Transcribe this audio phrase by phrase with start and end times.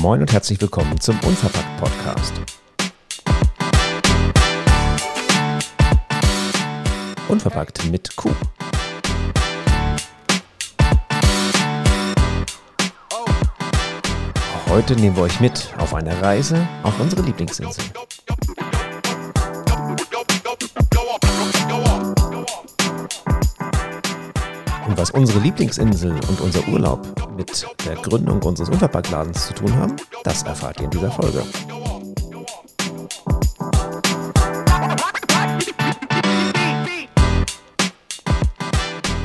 [0.00, 2.32] Moin und herzlich willkommen zum Unverpackt Podcast.
[7.28, 8.30] Unverpackt mit Q.
[14.70, 17.84] Heute nehmen wir euch mit auf eine Reise auf unsere Lieblingsinsel.
[24.98, 30.42] Was unsere Lieblingsinsel und unser Urlaub mit der Gründung unseres Unverpacktladens zu tun haben, das
[30.42, 31.44] erfahrt ihr in dieser Folge.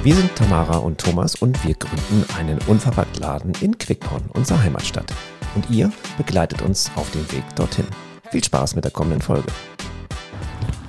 [0.03, 5.11] Wir sind Tamara und Thomas und wir gründen einen Unverpacktladen in Quickborn, unserer Heimatstadt.
[5.55, 7.85] Und ihr begleitet uns auf dem Weg dorthin.
[8.29, 9.47] Viel Spaß mit der kommenden Folge.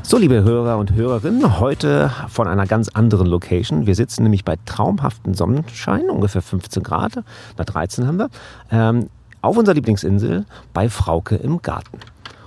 [0.06, 3.86] So, liebe Hörer und Hörerinnen, heute von einer ganz anderen Location.
[3.86, 7.24] Wir sitzen nämlich bei traumhaftem Sonnenschein, ungefähr 15 Grad,
[7.56, 8.28] na 13 haben wir,
[8.70, 9.08] ähm,
[9.40, 10.44] auf unserer Lieblingsinsel
[10.74, 12.00] bei Frauke im Garten.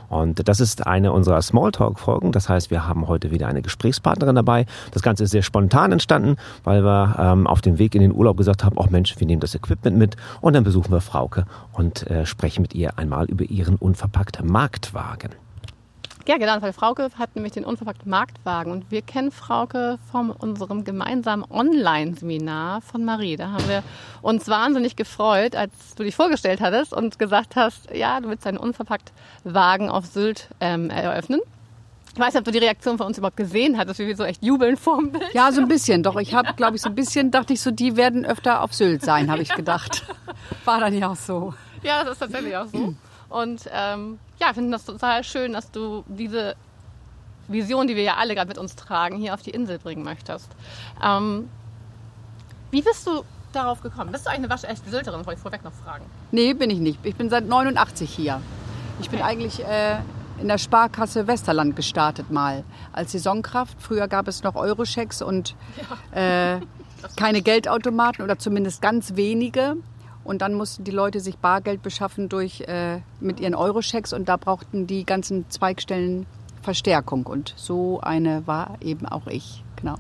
[0.07, 2.31] Und das ist eine unserer Smalltalk-Folgen.
[2.31, 4.67] Das heißt, wir haben heute wieder eine Gesprächspartnerin dabei.
[4.91, 8.37] Das Ganze ist sehr spontan entstanden, weil wir ähm, auf dem Weg in den Urlaub
[8.37, 12.05] gesagt haben, oh Mensch, wir nehmen das Equipment mit und dann besuchen wir Frauke und
[12.05, 15.46] äh, sprechen mit ihr einmal über ihren unverpackten Marktwagen.
[16.27, 20.83] Ja, genau, weil Frauke hat nämlich den unverpackten Marktwagen und wir kennen Frauke von unserem
[20.83, 23.37] gemeinsamen Online-Seminar von Marie.
[23.37, 23.81] Da haben wir
[24.21, 28.57] uns wahnsinnig gefreut, als du dich vorgestellt hattest und gesagt hast, ja, du willst deinen
[28.57, 29.13] unverpackt
[29.45, 31.39] Wagen auf Sylt ähm, eröffnen.
[32.13, 34.25] Ich weiß nicht, ob du die Reaktion von uns überhaupt gesehen hattest, wie wir so
[34.25, 35.33] echt jubeln vorm Bild.
[35.33, 36.03] Ja, so ein bisschen.
[36.03, 38.73] Doch, ich habe, glaube ich, so ein bisschen, dachte ich so, die werden öfter auf
[38.73, 40.03] Sylt sein, habe ich gedacht.
[40.65, 41.53] War dann ja auch so.
[41.83, 42.95] Ja, das ist tatsächlich auch so.
[43.29, 46.55] Und ähm, ja, finde das total schön, dass du diese
[47.47, 50.49] Vision, die wir ja alle gerade mit uns tragen, hier auf die Insel bringen möchtest.
[51.03, 51.49] Ähm,
[52.71, 54.11] wie bist du darauf gekommen?
[54.11, 55.25] Bist du eigentlich eine waschechte Sylterin?
[55.25, 56.05] Wollte ich vorweg noch fragen.
[56.31, 56.99] Nee, bin ich nicht.
[57.03, 58.41] Ich bin seit 89 hier.
[58.99, 59.97] Ich bin eigentlich äh,
[60.39, 63.77] in der Sparkasse Westerland gestartet mal als Saisonkraft.
[63.79, 65.55] Früher gab es noch Eurochecks und
[66.11, 66.59] äh,
[67.15, 69.77] keine Geldautomaten oder zumindest ganz wenige.
[70.27, 74.35] Und dann mussten die Leute sich Bargeld beschaffen durch, äh, mit ihren Eurochecks und da
[74.35, 76.25] brauchten die ganzen Zweigstellen
[76.61, 77.25] Verstärkung.
[77.25, 79.63] Und so eine war eben auch ich.
[79.77, 79.95] Genau.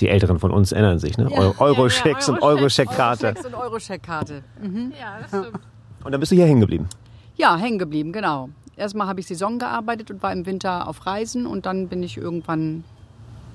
[0.00, 1.28] Die Älteren von uns erinnern sich, ne?
[1.30, 3.26] Ja, Eurochecks ja, ja, und Eurocheck-Karte.
[3.26, 4.42] Eurochecks und Eurocheck-Karte.
[4.62, 4.94] Mhm.
[4.98, 5.60] Ja, das stimmt.
[6.04, 6.88] Und dann bist du hier hängen geblieben.
[7.36, 8.48] Ja, hängen geblieben, genau.
[8.76, 12.16] Erstmal habe ich Saison gearbeitet und war im Winter auf Reisen und dann bin ich
[12.16, 12.84] irgendwann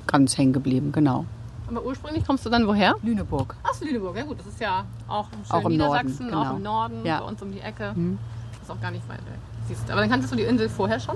[0.06, 1.25] ganz hängen geblieben, genau.
[1.70, 2.96] Aber ursprünglich kommst du dann woher?
[3.04, 3.56] Lüneburg.
[3.70, 6.42] Aus Lüneburg, ja gut, das ist ja auch Auch im Norden, Niedersachsen, genau.
[6.42, 7.20] auch im Norden, Ja.
[7.20, 7.92] bei uns um die Ecke.
[7.96, 8.18] Mhm.
[8.62, 9.40] Ist auch gar nicht weit weg.
[9.68, 9.92] Siehst du.
[9.92, 11.16] Aber dann kanntest du die Insel vorher schon?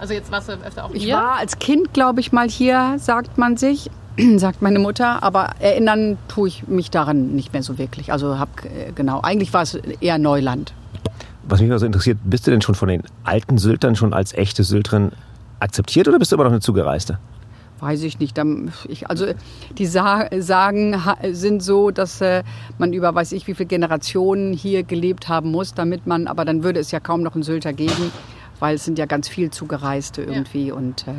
[0.00, 1.16] Also jetzt warst du öfter auch Ich hier?
[1.16, 3.90] war als Kind, glaube ich, mal hier, sagt man sich,
[4.36, 8.10] sagt meine Mutter, aber erinnern tue ich mich daran nicht mehr so wirklich.
[8.12, 10.72] Also hab, äh, genau, eigentlich war es eher Neuland.
[11.44, 14.64] Was mich also interessiert, bist du denn schon von den alten Syltern schon als echte
[14.64, 15.12] Sylterin
[15.60, 17.18] akzeptiert oder bist du immer noch eine Zugereiste?
[17.82, 18.38] Weiß ich nicht.
[18.38, 19.26] Also
[19.76, 22.44] die Sa Sagen sind so, dass äh,
[22.78, 26.62] man über weiß ich wie viele Generationen hier gelebt haben muss, damit man, aber dann
[26.62, 28.12] würde es ja kaum noch einen Sylter geben,
[28.60, 31.14] weil es sind ja ganz viel Zugereiste irgendwie und äh,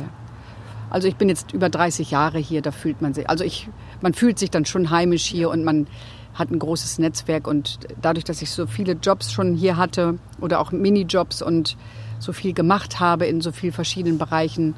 [0.88, 3.68] also ich bin jetzt über 30 Jahre hier, da fühlt man sich, also ich,
[4.00, 5.86] man fühlt sich dann schon heimisch hier und man
[6.32, 10.60] hat ein großes Netzwerk und dadurch, dass ich so viele Jobs schon hier hatte oder
[10.60, 11.76] auch Minijobs und
[12.20, 14.74] so viel gemacht habe in so vielen verschiedenen Bereichen,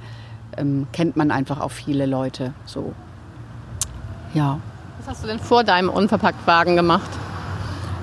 [0.56, 2.52] ähm, kennt man einfach auch viele Leute.
[2.64, 2.92] So,
[4.34, 4.60] ja.
[4.98, 7.10] Was hast du denn vor deinem Unverpacktwagen gemacht?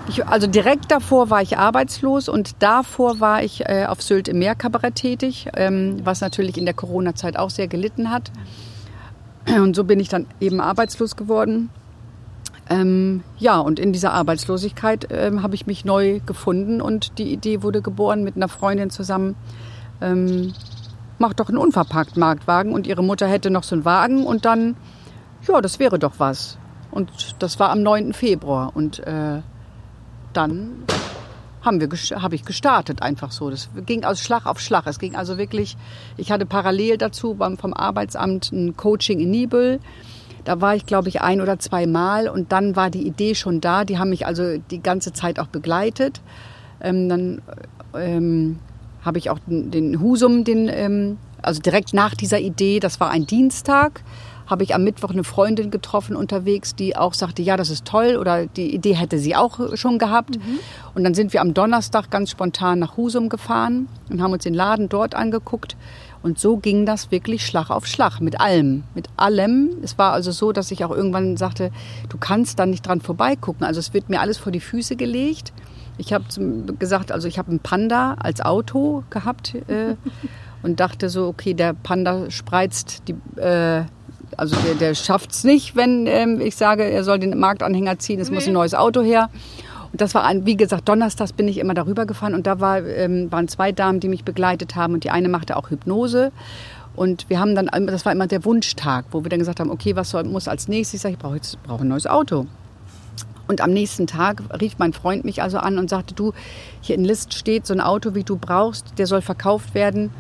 [0.08, 4.40] Ich, also direkt davor war ich arbeitslos und davor war ich äh, auf Sylt im
[4.40, 8.32] Meerkabarett tätig, ähm, was natürlich in der Corona-Zeit auch sehr gelitten hat.
[9.46, 11.70] Und so bin ich dann eben arbeitslos geworden.
[12.70, 17.62] Ähm, ja, und in dieser Arbeitslosigkeit ähm, habe ich mich neu gefunden und die Idee
[17.62, 19.36] wurde geboren mit einer Freundin zusammen.
[20.02, 20.54] Ähm,
[21.20, 24.76] mach doch einen unverpackt Marktwagen und ihre Mutter hätte noch so einen Wagen und dann,
[25.48, 26.58] ja, das wäre doch was.
[26.92, 28.14] Und das war am 9.
[28.14, 29.42] Februar und äh,
[30.34, 30.84] dann
[31.64, 33.50] habe ich gestartet einfach so.
[33.50, 34.86] Das ging aus Schlag auf Schlag.
[34.86, 35.78] Es ging also wirklich.
[36.18, 39.80] Ich hatte parallel dazu beim vom Arbeitsamt ein Coaching in Nibel.
[40.44, 43.62] Da war ich glaube ich ein oder zwei Mal und dann war die Idee schon
[43.62, 43.86] da.
[43.86, 46.22] Die haben mich also die ganze Zeit auch begleitet.
[46.82, 47.42] Ähm, dann
[47.96, 48.60] ähm,
[49.04, 52.80] habe ich auch den, den Husum, den ähm, also direkt nach dieser Idee.
[52.80, 54.04] Das war ein Dienstag
[54.48, 58.18] habe ich am Mittwoch eine Freundin getroffen unterwegs, die auch sagte, ja, das ist toll
[58.18, 60.38] oder die Idee hätte sie auch schon gehabt.
[60.94, 64.54] Und dann sind wir am Donnerstag ganz spontan nach Husum gefahren und haben uns den
[64.54, 65.76] Laden dort angeguckt.
[66.22, 69.72] Und so ging das wirklich Schlag auf Schlag mit allem, mit allem.
[69.82, 71.72] Es war also so, dass ich auch irgendwann sagte,
[72.10, 73.66] du kannst da nicht dran vorbeigucken.
[73.66, 75.52] Also es wird mir alles vor die Füße gelegt.
[75.98, 76.26] Ich habe
[76.80, 79.96] gesagt, also ich habe einen Panda als Auto gehabt äh,
[80.64, 83.84] und dachte so, okay, der Panda spreizt die, äh,
[84.38, 88.20] also der, der schafft es nicht, wenn ähm, ich sage, er soll den Marktanhänger ziehen,
[88.20, 88.36] es nee.
[88.36, 89.30] muss ein neues Auto her.
[89.92, 92.84] Und das war, ein, wie gesagt, donnerstags bin ich immer darüber gefahren und da war,
[92.84, 96.32] ähm, waren zwei Damen, die mich begleitet haben und die eine machte auch Hypnose.
[96.96, 99.96] Und wir haben dann, das war immer der Wunschtag, wo wir dann gesagt haben, okay,
[99.96, 100.96] was soll, muss als nächstes?
[100.96, 102.48] Ich sage, ich brauche jetzt brauche ein neues Auto.
[103.48, 106.32] Und am nächsten Tag rief mein Freund mich also an und sagte, du,
[106.82, 110.12] hier in List steht so ein Auto, wie du brauchst, der soll verkauft werden.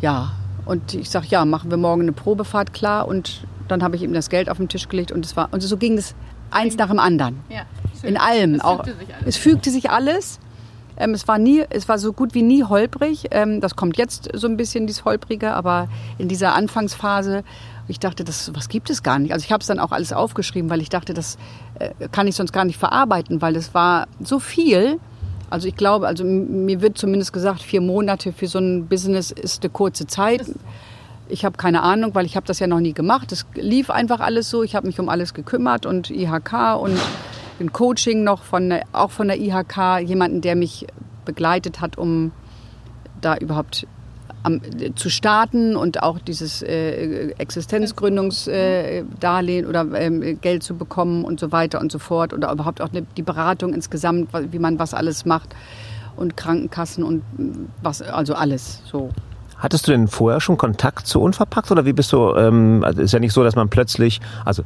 [0.00, 0.32] Ja,
[0.64, 3.08] und ich sage, ja, machen wir morgen eine Probefahrt klar.
[3.08, 5.62] Und dann habe ich ihm das Geld auf den Tisch gelegt und es war, und
[5.62, 6.14] so ging es
[6.50, 7.40] eins nach dem anderen.
[7.48, 7.62] Ja,
[8.02, 8.54] in allem.
[8.54, 9.26] Es auch, fügte sich alles.
[9.26, 10.40] Es fügte sich alles.
[10.96, 13.26] Ähm, es, war nie, es war so gut wie nie holprig.
[13.30, 15.88] Ähm, das kommt jetzt so ein bisschen, dieses Holprige, aber
[16.18, 17.44] in dieser Anfangsphase,
[17.88, 19.32] ich dachte, das, was gibt es gar nicht.
[19.32, 21.38] Also ich habe es dann auch alles aufgeschrieben, weil ich dachte, das
[21.78, 24.98] äh, kann ich sonst gar nicht verarbeiten, weil es war so viel.
[25.50, 29.62] Also ich glaube, also mir wird zumindest gesagt, vier Monate für so ein Business ist
[29.62, 30.44] eine kurze Zeit.
[31.28, 33.30] Ich habe keine Ahnung, weil ich habe das ja noch nie gemacht.
[33.32, 34.62] Es lief einfach alles so.
[34.62, 36.98] Ich habe mich um alles gekümmert und IHK und
[37.60, 40.86] ein Coaching noch von auch von der IHK, jemanden, der mich
[41.24, 42.32] begleitet hat, um
[43.20, 43.86] da überhaupt
[44.42, 44.60] am,
[44.94, 51.52] zu starten und auch dieses äh, Existenzgründungsdarlehen äh, oder ähm, Geld zu bekommen und so
[51.52, 55.24] weiter und so fort oder überhaupt auch eine, die Beratung insgesamt, wie man was alles
[55.24, 55.54] macht
[56.16, 57.22] und Krankenkassen und
[57.82, 59.10] was, also alles so.
[59.58, 63.12] Hattest du denn vorher schon Kontakt zu Unverpackt oder wie bist du, ähm, also ist
[63.12, 64.62] ja nicht so, dass man plötzlich, also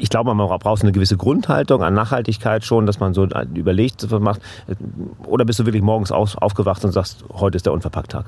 [0.00, 4.20] ich glaube, man braucht eine gewisse Grundhaltung an Nachhaltigkeit schon, dass man so überlegt, was
[4.20, 4.40] macht.
[5.26, 8.26] Oder bist du wirklich morgens aufgewacht und sagst, heute ist der Unverpackt-Tag?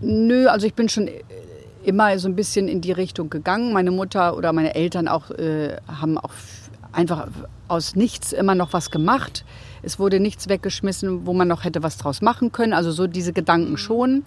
[0.00, 1.08] Nö, also ich bin schon
[1.82, 3.72] immer so ein bisschen in die Richtung gegangen.
[3.72, 6.32] Meine Mutter oder meine Eltern auch äh, haben auch
[6.92, 7.28] einfach
[7.68, 9.44] aus nichts immer noch was gemacht.
[9.82, 12.72] Es wurde nichts weggeschmissen, wo man noch hätte was draus machen können.
[12.72, 14.24] Also so diese Gedanken schon.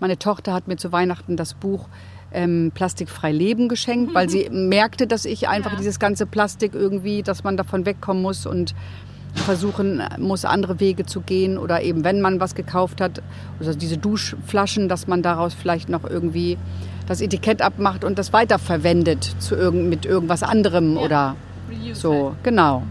[0.00, 1.88] Meine Tochter hat mir zu Weihnachten das Buch
[2.36, 5.78] ähm, Plastikfrei Leben geschenkt, weil sie merkte, dass ich einfach ja.
[5.78, 8.74] dieses ganze Plastik irgendwie, dass man davon wegkommen muss und
[9.34, 13.22] versuchen muss, andere Wege zu gehen oder eben, wenn man was gekauft hat,
[13.58, 16.56] also diese Duschflaschen, dass man daraus vielleicht noch irgendwie
[17.06, 21.02] das Etikett abmacht und das weiterverwendet zu irgend, mit irgendwas anderem ja.
[21.02, 21.36] oder
[21.92, 22.34] so.
[22.42, 22.82] Genau.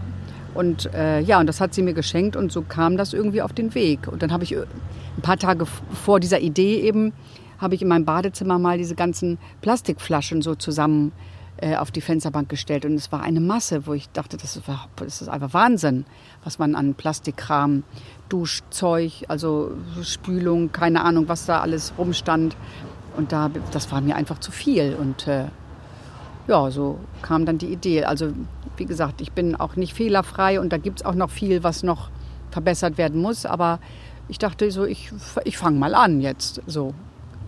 [0.54, 3.52] Und äh, ja, und das hat sie mir geschenkt und so kam das irgendwie auf
[3.52, 4.08] den Weg.
[4.08, 4.60] Und dann habe ich äh,
[5.16, 7.12] ein paar Tage vor dieser Idee eben,
[7.58, 11.12] habe ich in meinem Badezimmer mal diese ganzen Plastikflaschen so zusammen
[11.58, 14.68] äh, auf die Fensterbank gestellt und es war eine Masse, wo ich dachte, das ist,
[14.96, 16.04] das ist einfach Wahnsinn,
[16.44, 17.82] was man an Plastikkram,
[18.28, 19.72] Duschzeug, also
[20.02, 22.56] Spülung, keine Ahnung, was da alles rumstand.
[23.16, 24.94] Und da, das war mir einfach zu viel.
[25.00, 25.46] Und äh,
[26.46, 28.04] ja, so kam dann die Idee.
[28.04, 28.32] Also
[28.76, 31.82] wie gesagt, ich bin auch nicht fehlerfrei und da gibt es auch noch viel, was
[31.82, 32.10] noch
[32.50, 33.46] verbessert werden muss.
[33.46, 33.80] Aber
[34.28, 35.10] ich dachte so, ich,
[35.44, 36.60] ich fange mal an jetzt.
[36.66, 36.92] So.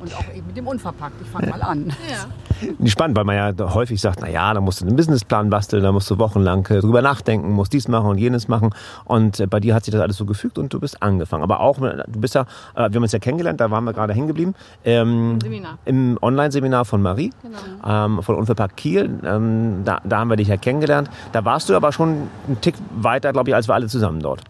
[0.01, 1.21] Und auch eben mit dem Unverpackt.
[1.21, 1.93] Ich fange mal an.
[2.09, 2.87] Ja.
[2.87, 5.91] Spannend, weil man ja häufig sagt, na ja, da musst du einen Businessplan basteln, da
[5.91, 8.71] musst du wochenlang äh, drüber nachdenken, musst dies machen und jenes machen.
[9.05, 11.43] Und äh, bei dir hat sich das alles so gefügt und du bist angefangen.
[11.43, 12.47] Aber auch, du bist ja, äh,
[12.77, 14.55] wir haben uns ja kennengelernt, da waren wir gerade hängen geblieben.
[14.85, 15.79] Ähm, Seminar.
[15.85, 17.59] Im Online-Seminar von Marie, genau.
[17.87, 19.19] ähm, von Unverpackt Kiel.
[19.25, 21.11] Ähm, da, da haben wir dich ja kennengelernt.
[21.33, 24.43] Da warst du aber schon einen Tick weiter, glaube ich, als wir alle zusammen dort.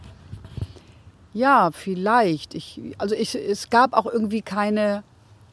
[1.33, 2.55] Ja, vielleicht.
[2.55, 5.03] Ich, also ich, es gab auch irgendwie keine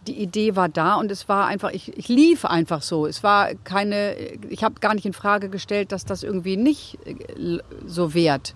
[0.07, 3.05] die Idee war da und es war einfach, ich, ich lief einfach so.
[3.05, 4.15] Es war keine,
[4.49, 8.53] ich habe gar nicht in Frage gestellt, dass das irgendwie nicht äh, so wert.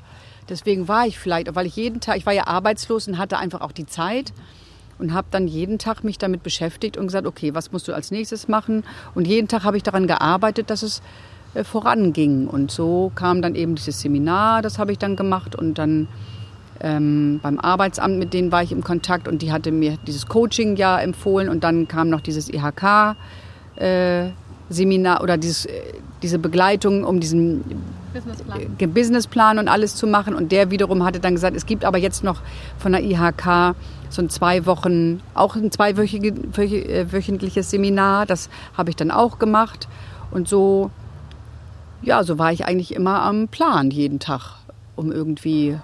[0.48, 3.62] Deswegen war ich vielleicht, weil ich jeden Tag, ich war ja arbeitslos und hatte einfach
[3.62, 4.34] auch die Zeit
[4.98, 8.12] und habe dann jeden Tag mich damit beschäftigt und gesagt, okay, was musst du als
[8.12, 8.84] nächstes machen?
[9.16, 11.02] Und jeden Tag habe ich daran gearbeitet, dass es
[11.54, 12.48] äh, voranging.
[12.48, 16.08] Und so kam dann eben dieses Seminar, das habe ich dann gemacht und dann
[16.82, 20.76] ähm, beim Arbeitsamt, mit denen war ich im Kontakt und die hatte mir dieses Coaching
[20.76, 23.16] ja empfohlen und dann kam noch dieses IHK.
[23.76, 24.30] Äh,
[24.70, 25.82] Seminar oder dieses, äh,
[26.22, 27.64] diese Begleitung, um diesen
[28.14, 28.62] Businessplan.
[28.78, 30.36] Äh, Businessplan und alles zu machen.
[30.36, 32.42] Und der wiederum hatte dann gesagt, es gibt aber jetzt noch
[32.78, 33.76] von der IHK
[34.10, 38.26] so ein zwei Wochen, auch ein zweiwöchentliches äh, Seminar.
[38.26, 39.88] Das habe ich dann auch gemacht.
[40.32, 40.92] Und so,
[42.02, 44.58] ja, so war ich eigentlich immer am Plan jeden Tag,
[44.96, 45.78] um irgendwie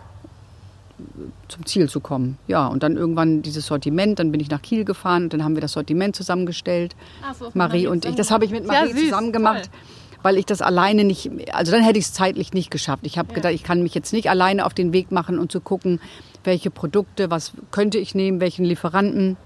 [1.47, 2.37] zum Ziel zu kommen.
[2.47, 5.55] Ja, und dann irgendwann dieses Sortiment, dann bin ich nach Kiel gefahren und dann haben
[5.55, 6.95] wir das Sortiment zusammengestellt.
[7.37, 8.15] So, Marie und ich.
[8.15, 9.69] Das habe ich mit Marie ja, zusammen gemacht.
[9.71, 9.79] Toll.
[10.23, 13.03] Weil ich das alleine nicht, also dann hätte ich es zeitlich nicht geschafft.
[13.05, 13.35] Ich habe ja.
[13.35, 15.99] gedacht, ich kann mich jetzt nicht alleine auf den Weg machen und zu gucken,
[16.43, 19.37] welche Produkte, was könnte ich nehmen, welchen Lieferanten.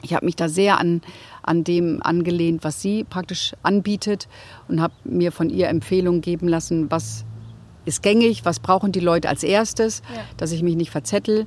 [0.00, 1.02] Ich habe mich da sehr an,
[1.42, 4.28] an dem angelehnt, was sie praktisch anbietet
[4.68, 7.26] und habe mir von ihr Empfehlungen geben lassen, was
[7.84, 10.20] ist gängig, was brauchen die Leute als erstes, ja.
[10.36, 11.46] dass ich mich nicht verzettel.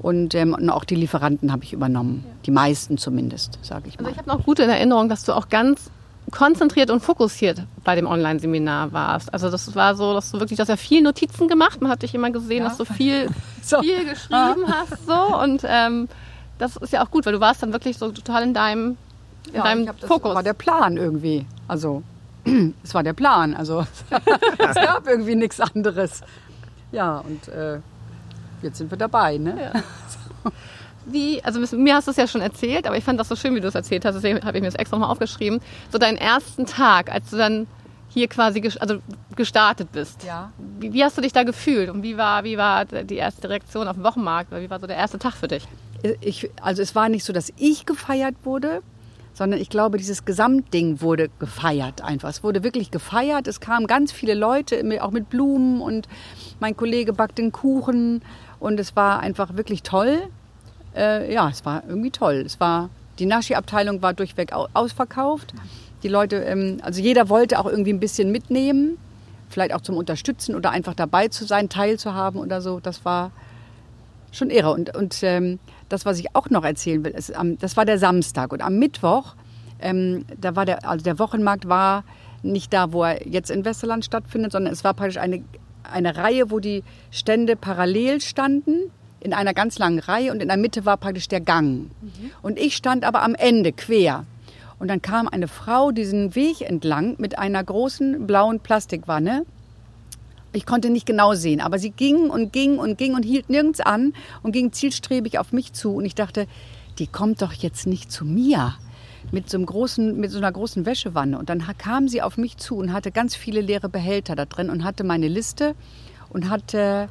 [0.00, 2.24] Und, ähm, und auch die Lieferanten habe ich übernommen.
[2.24, 2.34] Ja.
[2.46, 4.10] Die meisten zumindest, sage ich also mal.
[4.10, 5.90] Also ich habe noch gute in Erinnerung, dass du auch ganz
[6.30, 9.32] konzentriert und fokussiert bei dem Online-Seminar warst.
[9.32, 11.80] Also das war so, dass du wirklich, dass ja viel Notizen gemacht.
[11.80, 12.68] Man hat dich immer gesehen, ja.
[12.68, 13.28] dass du viel,
[13.62, 13.80] so.
[13.80, 14.84] viel geschrieben ah.
[14.88, 16.08] hast so und ähm,
[16.58, 18.96] das ist ja auch gut, weil du warst dann wirklich so total in deinem,
[19.48, 20.22] in ja, deinem Fokus.
[20.22, 21.46] Das war der Plan irgendwie.
[21.66, 22.02] Also
[22.82, 23.54] es war der Plan.
[23.54, 23.80] Also
[24.58, 26.22] es gab irgendwie nichts anderes.
[26.92, 27.80] Ja und äh,
[28.62, 29.72] jetzt sind wir dabei, ne?
[29.74, 30.52] Ja.
[31.06, 33.54] wie, also mir hast du es ja schon erzählt, aber ich fand das so schön,
[33.54, 35.60] wie du es erzählt hast, deswegen habe ich mir das extra nochmal aufgeschrieben.
[35.90, 37.66] So deinen ersten Tag, als du dann
[38.08, 38.98] hier quasi also
[39.36, 40.24] gestartet bist.
[40.24, 40.50] Ja.
[40.78, 43.86] Wie, wie, hast du dich da gefühlt und wie war, wie war die erste Reaktion
[43.86, 44.50] auf dem Wochenmarkt?
[44.52, 45.66] Wie war so der erste Tag für dich?
[46.20, 48.82] Ich, also es war nicht so, dass ich gefeiert wurde,
[49.38, 52.28] sondern ich glaube, dieses Gesamtding wurde gefeiert einfach.
[52.28, 53.46] Es wurde wirklich gefeiert.
[53.46, 56.08] Es kamen ganz viele Leute, auch mit Blumen und
[56.60, 58.20] mein Kollege backt den Kuchen
[58.60, 60.28] und es war einfach wirklich toll
[60.98, 62.42] äh, ja, es war irgendwie toll.
[62.44, 65.54] Es war, die Naschi-Abteilung war durchweg ausverkauft.
[66.02, 68.98] Die Leute, ähm, also jeder wollte auch irgendwie ein bisschen mitnehmen,
[69.48, 72.80] vielleicht auch zum Unterstützen oder einfach dabei zu sein, teilzuhaben oder so.
[72.80, 73.30] Das war
[74.32, 74.72] schon irre.
[74.72, 78.52] Und, und ähm, das, was ich auch noch erzählen will, ist, das war der Samstag.
[78.52, 79.34] Und am Mittwoch,
[79.80, 82.04] ähm, da war der, also der Wochenmarkt war
[82.42, 85.42] nicht da, wo er jetzt in Westerland stattfindet, sondern es war praktisch eine,
[85.82, 88.90] eine Reihe, wo die Stände parallel standen
[89.20, 91.90] in einer ganz langen Reihe und in der Mitte war praktisch der Gang.
[92.00, 92.30] Mhm.
[92.42, 94.24] Und ich stand aber am Ende quer.
[94.78, 99.44] Und dann kam eine Frau diesen Weg entlang mit einer großen blauen Plastikwanne.
[100.52, 103.80] Ich konnte nicht genau sehen, aber sie ging und ging und ging und hielt nirgends
[103.80, 105.94] an und ging zielstrebig auf mich zu.
[105.94, 106.46] Und ich dachte,
[106.98, 108.74] die kommt doch jetzt nicht zu mir
[109.30, 111.38] mit so, einem großen, mit so einer großen Wäschewanne.
[111.38, 114.70] Und dann kam sie auf mich zu und hatte ganz viele leere Behälter da drin
[114.70, 115.74] und hatte meine Liste
[116.30, 117.08] und hatte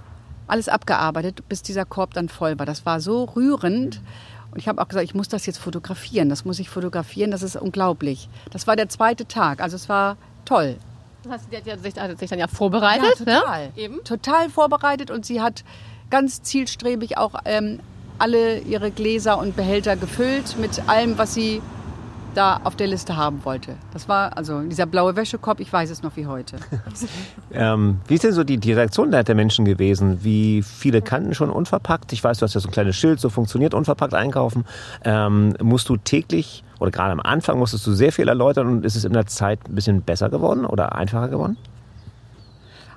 [0.47, 2.65] alles abgearbeitet, bis dieser Korb dann voll war.
[2.65, 4.01] Das war so rührend.
[4.51, 6.29] Und ich habe auch gesagt, ich muss das jetzt fotografieren.
[6.29, 8.29] Das muss ich fotografieren, das ist unglaublich.
[8.51, 10.77] Das war der zweite Tag, also es war toll.
[11.27, 13.19] Das heißt, die hat sich, hat sich dann ja vorbereitet.
[13.19, 13.65] Ja, total.
[13.67, 13.71] Ne?
[13.75, 14.03] Eben.
[14.03, 15.63] Total vorbereitet und sie hat
[16.09, 17.79] ganz zielstrebig auch ähm,
[18.17, 21.61] alle ihre Gläser und Behälter gefüllt mit allem, was sie
[22.37, 23.75] da auf der Liste haben wollte.
[23.93, 26.57] Das war also dieser blaue Wäschekorb, ich weiß es noch wie heute.
[27.51, 30.23] ähm, wie ist denn so die, die Reaktion der Menschen gewesen?
[30.23, 32.13] Wie viele kannten schon unverpackt?
[32.13, 34.65] Ich weiß, du hast ja so ein kleines Schild, so funktioniert unverpackt einkaufen.
[35.03, 38.95] Ähm, musst du täglich oder gerade am Anfang musstest du sehr viel erläutern und ist
[38.95, 41.57] es in der Zeit ein bisschen besser geworden oder einfacher geworden?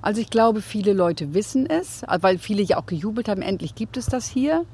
[0.03, 3.97] Also ich glaube, viele Leute wissen es, weil viele ja auch gejubelt haben, endlich gibt
[3.97, 4.65] es das hier.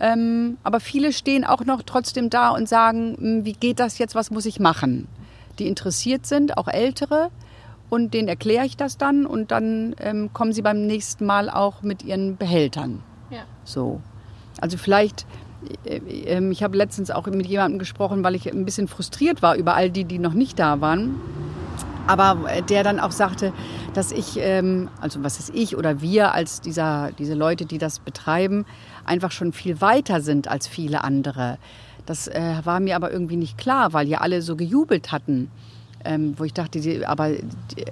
[0.00, 4.14] Ähm, aber viele stehen auch noch trotzdem da und sagen, hm, wie geht das jetzt,
[4.14, 5.06] was muss ich machen?
[5.58, 7.30] Die interessiert sind, auch ältere.
[7.90, 11.82] Und denen erkläre ich das dann und dann ähm, kommen sie beim nächsten Mal auch
[11.82, 13.02] mit ihren Behältern.
[13.30, 13.42] Ja.
[13.64, 14.00] So.
[14.60, 15.26] Also vielleicht,
[15.84, 19.56] äh, äh, ich habe letztens auch mit jemandem gesprochen, weil ich ein bisschen frustriert war
[19.56, 21.20] über all die, die noch nicht da waren.
[22.06, 23.52] Aber äh, der dann auch sagte,
[23.92, 27.98] dass ich, ähm, also was ist ich oder wir als dieser, diese Leute, die das
[27.98, 28.66] betreiben,
[29.10, 31.58] einfach schon viel weiter sind als viele andere.
[32.06, 35.50] Das äh, war mir aber irgendwie nicht klar, weil ja alle so gejubelt hatten.
[36.02, 37.84] Ähm, wo ich dachte, die, aber die,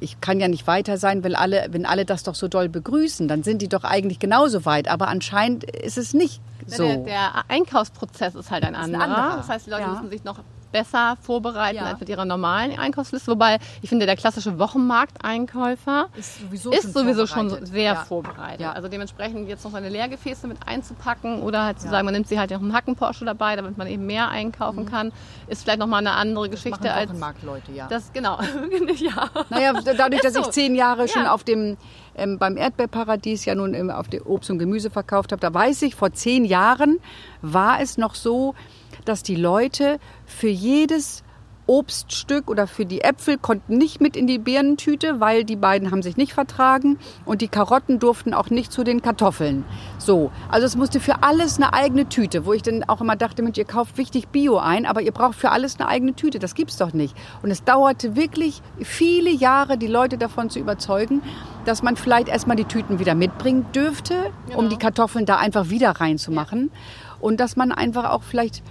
[0.00, 3.28] ich kann ja nicht weiter sein, weil alle, wenn alle das doch so doll begrüßen,
[3.28, 4.88] dann sind die doch eigentlich genauso weit.
[4.88, 6.82] Aber anscheinend ist es nicht so.
[6.82, 9.04] Der, der Einkaufsprozess ist halt ein anderer.
[9.04, 9.36] Ein anderer.
[9.38, 9.88] Das heißt, die Leute ja.
[9.88, 10.40] müssen sich noch
[10.72, 11.84] besser vorbereiten ja.
[11.84, 13.30] als mit ihrer normalen Einkaufsliste.
[13.30, 17.94] Wobei ich finde, der klassische Wochenmarkteinkäufer ist sowieso, ist schon, sowieso schon sehr ja.
[17.96, 18.60] vorbereitet.
[18.60, 18.72] Ja.
[18.72, 22.38] Also dementsprechend jetzt noch seine Leergefäße mit einzupacken oder halt zu sagen, man nimmt sie
[22.38, 24.88] halt noch einen Hackenporsche dabei, damit man eben mehr einkaufen mhm.
[24.88, 25.12] kann,
[25.46, 27.86] ist vielleicht nochmal eine andere das Geschichte als Wochenmarktleute, ja.
[27.88, 28.38] Das genau,
[28.96, 29.28] ja.
[29.50, 31.76] Naja, dadurch, dass ich zehn Jahre schon auf dem
[32.14, 35.94] ähm, beim Erdbeerparadies ja nun auf dem Obst und Gemüse verkauft habe, da weiß ich,
[35.94, 36.98] vor zehn Jahren
[37.40, 38.54] war es noch so,
[39.04, 41.22] dass die Leute für jedes
[41.66, 46.02] Obststück oder für die Äpfel konnten nicht mit in die Birnentüte, weil die beiden haben
[46.02, 49.64] sich nicht vertragen und die Karotten durften auch nicht zu den Kartoffeln.
[49.98, 53.42] So, also es musste für alles eine eigene Tüte, wo ich dann auch immer dachte,
[53.42, 56.40] Mensch, ihr kauft wichtig Bio ein, aber ihr braucht für alles eine eigene Tüte.
[56.40, 57.16] Das gibt's doch nicht.
[57.42, 61.22] Und es dauerte wirklich viele Jahre, die Leute davon zu überzeugen,
[61.64, 64.58] dass man vielleicht erstmal die Tüten wieder mitbringen dürfte, genau.
[64.58, 66.72] um die Kartoffeln da einfach wieder reinzumachen
[67.20, 68.62] und dass man einfach auch vielleicht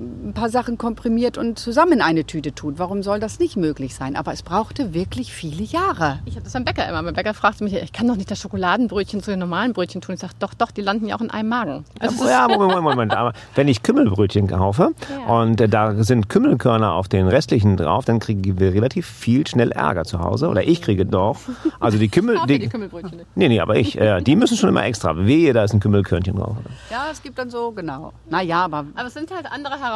[0.00, 2.78] ein paar Sachen komprimiert und zusammen in eine Tüte tut.
[2.78, 4.16] Warum soll das nicht möglich sein?
[4.16, 6.20] Aber es brauchte wirklich viele Jahre.
[6.24, 7.02] Ich habe das beim Bäcker immer.
[7.02, 10.14] Mein Bäcker fragt mich, ich kann doch nicht das Schokoladenbrötchen zu den normalen Brötchen tun.
[10.14, 11.84] Ich sage, doch, doch, die landen ja auch in einem Magen.
[11.98, 13.14] Also ja, Moment, Moment, Moment.
[13.14, 14.90] Aber wenn ich Kümmelbrötchen kaufe
[15.26, 15.34] Ja.
[15.34, 19.72] und äh, da sind Kümmelkörner auf den restlichen drauf, dann kriegen wir relativ viel schnell
[19.72, 20.48] Ärger zu Hause.
[20.48, 21.36] Oder ich kriege doch.
[21.78, 22.36] Also die Kümmel...
[22.48, 23.26] Ihr die Kümmelbrötchen nicht?
[23.36, 25.16] Nee, nee, aber ich, äh, die müssen schon immer extra.
[25.16, 26.56] Wehe, da ist ein Kümmelkörnchen drauf.
[26.90, 28.12] Ja, es gibt dann so, genau.
[28.28, 29.89] Naja, aber Aber es sind halt andere Herausforderungen,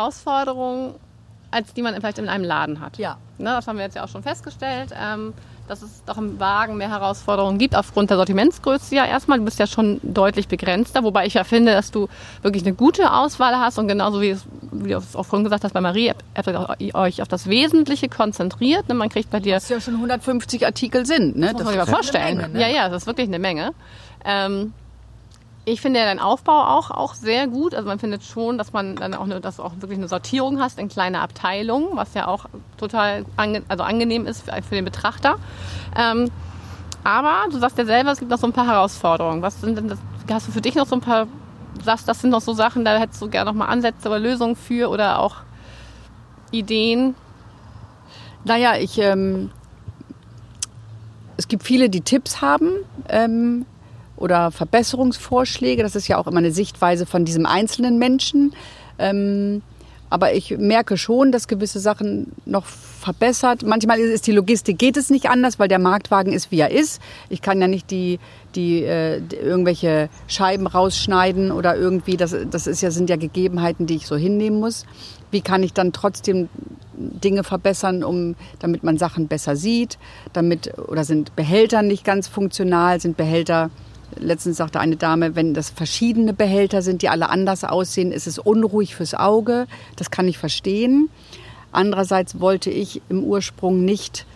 [1.51, 2.99] als die man vielleicht in einem Laden hat.
[2.99, 3.17] ja.
[3.37, 5.35] Ne, das haben wir jetzt ja auch schon festgestellt, ähm,
[5.67, 9.39] dass es doch im Wagen mehr Herausforderungen gibt, aufgrund der Sortimentsgröße ja erstmal.
[9.39, 12.09] Du bist ja schon deutlich begrenzter, wobei ich ja finde, dass du
[12.43, 15.65] wirklich eine gute Auswahl hast und genauso wie, es, wie du es auch vorhin gesagt
[15.65, 16.13] hast bei Marie,
[16.79, 18.89] ihr euch auf das Wesentliche konzentriert.
[18.89, 18.95] Ne?
[18.95, 21.37] Man kriegt bei dir Was ja schon 150 Artikel sind.
[21.37, 21.47] Ne?
[21.47, 22.37] das muss man sich mal vorstellen.
[22.37, 22.61] Menge, ne?
[22.61, 23.73] Ja, ja, das ist wirklich eine Menge.
[24.25, 24.73] Ähm,
[25.67, 27.75] ich finde ja deinen Aufbau auch, auch sehr gut.
[27.75, 30.79] Also man findet schon, dass man dann auch, eine, dass auch wirklich eine Sortierung hast
[30.79, 35.37] in kleine Abteilungen, was ja auch total ange, also angenehm ist für, für den Betrachter.
[35.97, 36.31] Ähm,
[37.03, 39.43] aber du sagst ja selber, es gibt noch so ein paar Herausforderungen.
[39.43, 39.99] Was sind denn das?
[40.31, 41.27] Hast du für dich noch so ein paar,
[41.83, 44.57] sagst, das sind noch so Sachen, da hättest du gerne noch mal Ansätze oder Lösungen
[44.57, 45.37] für oder auch
[46.51, 47.15] Ideen?
[48.45, 49.51] Naja, ich, ähm,
[51.37, 52.71] es gibt viele, die Tipps haben
[53.09, 53.67] ähm,
[54.25, 55.83] oder Verbesserungsvorschläge.
[55.83, 58.55] Das ist ja auch immer eine Sichtweise von diesem einzelnen Menschen.
[58.99, 59.61] Ähm,
[60.09, 63.65] aber ich merke schon, dass gewisse Sachen noch verbessert.
[63.67, 67.03] Manchmal ist die Logistik, geht es nicht anders, weil der Marktwagen ist, wie er ist.
[67.29, 68.19] Ich kann ja nicht die,
[68.55, 73.87] die, äh, die irgendwelche Scheiben rausschneiden oder irgendwie, das, das ist ja, sind ja Gegebenheiten,
[73.87, 74.87] die ich so hinnehmen muss.
[75.31, 76.49] Wie kann ich dann trotzdem
[76.97, 79.99] Dinge verbessern, um, damit man Sachen besser sieht,
[80.33, 83.71] damit, oder sind Behälter nicht ganz funktional, sind Behälter,
[84.19, 88.39] letztens sagte eine Dame, wenn das verschiedene Behälter sind, die alle anders aussehen, ist es
[88.39, 89.67] unruhig fürs Auge.
[89.97, 91.09] Das kann ich verstehen.
[91.73, 94.27] Andererseits wollte ich im Ursprung nicht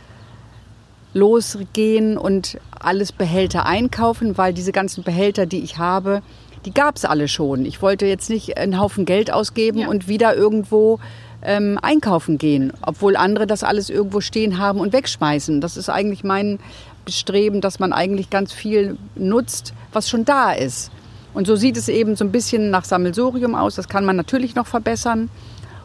[1.14, 6.22] losgehen und alles Behälter einkaufen, weil diese ganzen Behälter, die ich habe,
[6.64, 7.64] die gab es alle schon.
[7.64, 9.88] Ich wollte jetzt nicht einen Haufen Geld ausgeben Ja.
[9.88, 10.98] und wieder irgendwo
[11.40, 15.60] ähm, einkaufen gehen, obwohl andere das alles irgendwo stehen haben und wegschmeißen.
[15.60, 16.58] Das ist eigentlich mein
[17.08, 20.90] Bestreben, dass man eigentlich ganz viel nutzt, was schon da ist.
[21.32, 23.76] Und so sieht es eben so ein bisschen nach Sammelsurium aus.
[23.76, 25.30] Das kann man natürlich noch verbessern.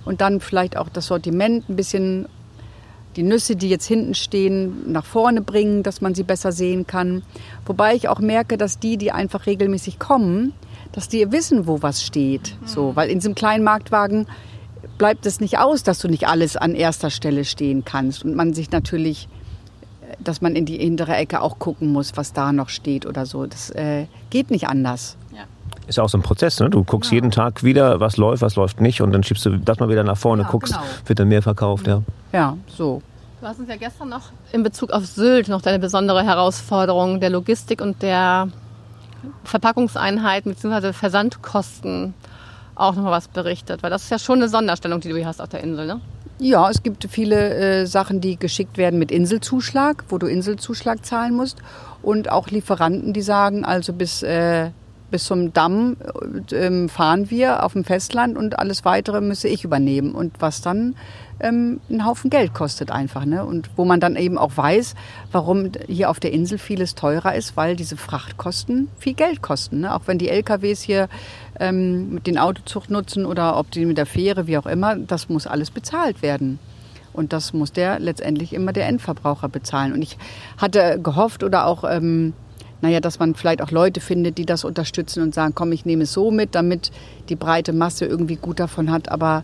[0.03, 2.27] Und dann vielleicht auch das Sortiment ein bisschen
[3.15, 7.23] die Nüsse, die jetzt hinten stehen, nach vorne bringen, dass man sie besser sehen kann.
[7.65, 10.51] Wobei ich auch merke, dass die, die einfach regelmäßig kommen,
[10.91, 12.57] dass die wissen, wo was steht.
[12.65, 14.27] So, weil in diesem kleinen Marktwagen
[14.97, 18.53] bleibt es nicht aus, dass du nicht alles an erster Stelle stehen kannst und man
[18.53, 19.29] sich natürlich,
[20.19, 23.45] dass man in die hintere Ecke auch gucken muss, was da noch steht oder so.
[23.45, 25.17] Das äh, geht nicht anders.
[25.85, 26.69] Ist ja auch so ein Prozess, ne?
[26.69, 29.79] Du guckst jeden Tag wieder, was läuft, was läuft nicht und dann schiebst du das
[29.79, 30.85] mal wieder nach vorne, Ja, guckst, genau.
[31.05, 32.01] wird dann mehr verkauft, ja.
[32.31, 33.01] Ja, so.
[33.41, 37.31] Du hast uns ja gestern noch in Bezug auf Sylt noch deine besondere Herausforderung der
[37.31, 38.47] Logistik und der
[39.43, 40.93] Verpackungseinheiten bzw.
[40.93, 42.13] Versandkosten
[42.75, 45.27] auch noch mal was berichtet, weil das ist ja schon eine Sonderstellung, die du hier
[45.27, 45.99] hast auf der Insel, ne?
[46.39, 51.35] Ja, es gibt viele äh, Sachen, die geschickt werden mit Inselzuschlag, wo du Inselzuschlag zahlen
[51.35, 51.59] musst.
[52.01, 54.71] Und auch Lieferanten, die sagen, also bis, äh,
[55.11, 55.95] bis zum Damm
[56.51, 60.13] äh, ähm, fahren wir auf dem Festland und alles Weitere müsse ich übernehmen.
[60.13, 60.95] Und was dann
[61.39, 63.25] ähm, einen Haufen Geld kostet einfach.
[63.25, 63.45] Ne?
[63.45, 64.95] Und wo man dann eben auch weiß,
[65.31, 69.81] warum hier auf der Insel vieles teurer ist, weil diese Frachtkosten viel Geld kosten.
[69.81, 69.93] Ne?
[69.93, 71.09] Auch wenn die LKWs hier
[71.59, 75.29] ähm, mit den Autozug nutzen oder ob die mit der Fähre, wie auch immer, das
[75.29, 76.59] muss alles bezahlt werden.
[77.13, 79.93] Und das muss der letztendlich immer der Endverbraucher bezahlen.
[79.93, 80.17] Und ich
[80.57, 82.33] hatte gehofft oder auch, ähm,
[82.81, 86.03] naja, dass man vielleicht auch Leute findet, die das unterstützen und sagen, komm, ich nehme
[86.03, 86.91] es so mit, damit
[87.29, 89.09] die breite Masse irgendwie gut davon hat.
[89.09, 89.43] Aber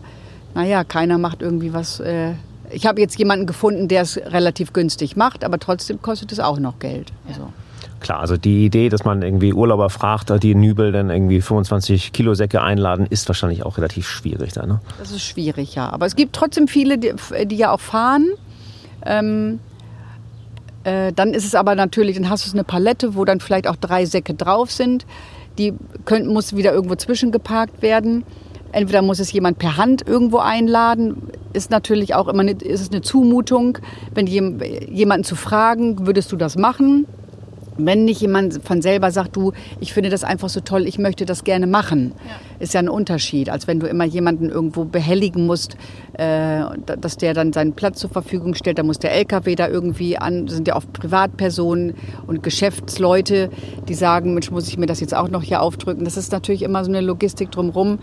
[0.54, 2.00] naja, keiner macht irgendwie was.
[2.00, 2.34] Äh,
[2.70, 6.58] ich habe jetzt jemanden gefunden, der es relativ günstig macht, aber trotzdem kostet es auch
[6.58, 7.12] noch Geld.
[7.28, 7.48] Also.
[8.00, 12.12] Klar, also die Idee, dass man irgendwie Urlauber fragt, die in Nübel dann irgendwie 25
[12.12, 14.80] Kilo Säcke einladen, ist wahrscheinlich auch relativ schwierig da, ne?
[14.98, 15.90] Das ist schwierig, ja.
[15.90, 17.12] Aber es gibt trotzdem viele, die,
[17.44, 18.30] die ja auch fahren.
[19.04, 19.60] Ähm,
[20.84, 23.76] äh, dann ist es aber natürlich, dann hast du eine Palette, wo dann vielleicht auch
[23.76, 25.04] drei Säcke drauf sind.
[25.58, 25.74] Die
[26.06, 28.24] können, muss wieder irgendwo zwischengeparkt werden.
[28.72, 31.22] Entweder muss es jemand per Hand irgendwo einladen.
[31.52, 33.78] Ist natürlich auch immer eine, ist es eine Zumutung,
[34.14, 37.06] wenn jem, jemanden zu fragen, würdest du das machen?
[37.76, 41.24] Wenn nicht jemand von selber sagt, du, ich finde das einfach so toll, ich möchte
[41.24, 42.12] das gerne machen,
[42.58, 45.76] ist ja ein Unterschied, als wenn du immer jemanden irgendwo behelligen musst,
[46.12, 48.78] äh, dass der dann seinen Platz zur Verfügung stellt.
[48.78, 51.94] Da muss der LKW da irgendwie an, sind ja oft Privatpersonen
[52.26, 53.50] und Geschäftsleute,
[53.88, 56.04] die sagen, Mensch, muss ich mir das jetzt auch noch hier aufdrücken.
[56.04, 57.98] Das ist natürlich immer so eine Logistik drumherum.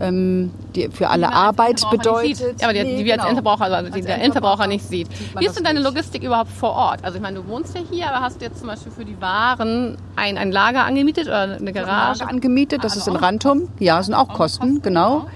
[0.00, 2.60] Ähm, die für alle Arbeit bedeutet.
[2.60, 3.28] Ja, aber die, Nee, die wir als genau.
[3.36, 5.08] Endverbraucher, also die Als der Endverbraucher nicht sieht.
[5.34, 5.88] man Wie ist denn deine nicht.
[5.88, 7.04] Logistik überhaupt vor Ort?
[7.04, 9.20] Also ich meine, du wohnst ja hier, aber hast du jetzt zum Beispiel für die
[9.20, 12.20] Waren ein, ein Lager angemietet oder eine Garage?
[12.20, 13.68] Lager angemietet, das Ah, ist in auch Rantum.
[13.78, 15.26] Ja, sind auch Kosten, genau.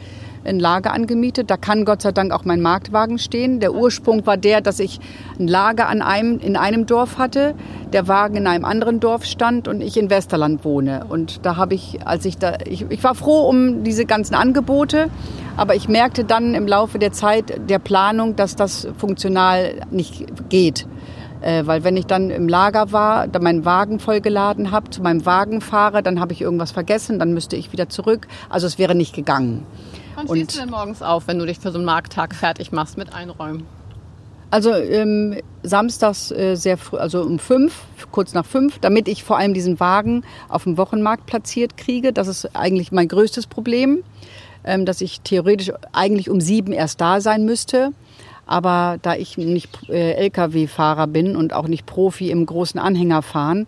[0.45, 1.51] Ein Lager angemietet.
[1.51, 3.61] Da kann Gott sei Dank auch mein Marktwagen stehen.
[3.61, 5.01] Der Ursprung war der, dass ich
[5.39, 7.55] ein Lager an einem, in einem Dorf hatte,
[7.93, 11.05] der Wagen in einem anderen Dorf stand und ich in Westerland wohne.
[11.09, 15.11] Und da habe ich, als ich da, ich, ich war froh um diese ganzen Angebote,
[15.57, 20.87] aber ich merkte dann im Laufe der Zeit der Planung, dass das funktional nicht geht.
[21.41, 25.25] Äh, weil wenn ich dann im Lager war, dann meinen Wagen vollgeladen habe, zu meinem
[25.25, 28.27] Wagen fahre, dann habe ich irgendwas vergessen, dann müsste ich wieder zurück.
[28.49, 29.65] Also es wäre nicht gegangen.
[30.19, 32.73] Wann Und- stehst du denn morgens auf, wenn du dich für so einen Markttag fertig
[32.73, 33.65] machst mit Einräumen?
[34.51, 39.39] Also ähm, samstags äh, sehr früh, also um fünf, kurz nach fünf, damit ich vor
[39.39, 42.13] allem diesen Wagen auf dem Wochenmarkt platziert kriege.
[42.13, 44.03] Das ist eigentlich mein größtes Problem,
[44.65, 47.93] ähm, dass ich theoretisch eigentlich um sieben erst da sein müsste.
[48.45, 53.67] Aber da ich nicht äh, Lkw-Fahrer bin und auch nicht Profi im großen Anhänger fahren,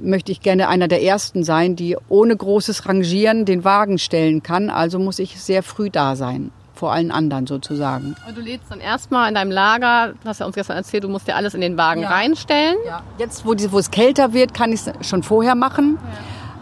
[0.00, 4.70] möchte ich gerne einer der Ersten sein, die ohne großes Rangieren den Wagen stellen kann.
[4.70, 8.14] Also muss ich sehr früh da sein, vor allen anderen sozusagen.
[8.28, 11.08] Und du lädst dann erstmal in deinem Lager, du hast ja uns gestern erzählt, du
[11.08, 12.10] musst dir alles in den Wagen Ja.
[12.10, 12.76] reinstellen.
[12.86, 13.02] Ja.
[13.18, 15.98] Jetzt, wo, die, wo es kälter wird, kann ich es schon vorher machen.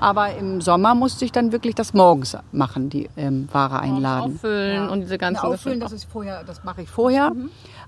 [0.00, 4.34] Aber im Sommer musste ich dann wirklich das morgens machen, die ähm, Ware einladen.
[4.36, 6.06] Auffüllen und diese ganzen Ja, auffüllen, das, Geschichten.
[6.08, 7.32] ist vorher, das mache ich vorher.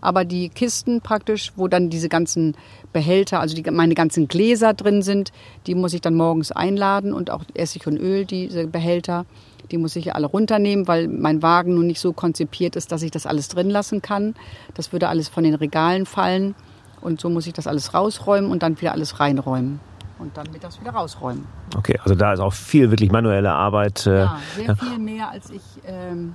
[0.00, 2.56] Aber die Kisten praktisch, wo dann diese ganzen
[2.92, 5.32] Behälter, also die, meine ganzen Gläser drin sind,
[5.66, 9.26] die muss ich dann morgens einladen und auch Essig und Öl, diese Behälter,
[9.70, 13.10] die muss ich alle runternehmen, weil mein Wagen nun nicht so konzipiert ist, dass ich
[13.10, 14.34] das alles drin lassen kann.
[14.74, 16.54] Das würde alles von den Regalen fallen
[17.00, 19.80] und so muss ich das alles rausräumen und dann wieder alles reinräumen
[20.18, 21.46] und dann mittags wieder rausräumen.
[21.76, 24.06] Okay, also da ist auch viel wirklich manuelle Arbeit.
[24.06, 26.34] äh, Ja, sehr viel mehr, als ich ähm,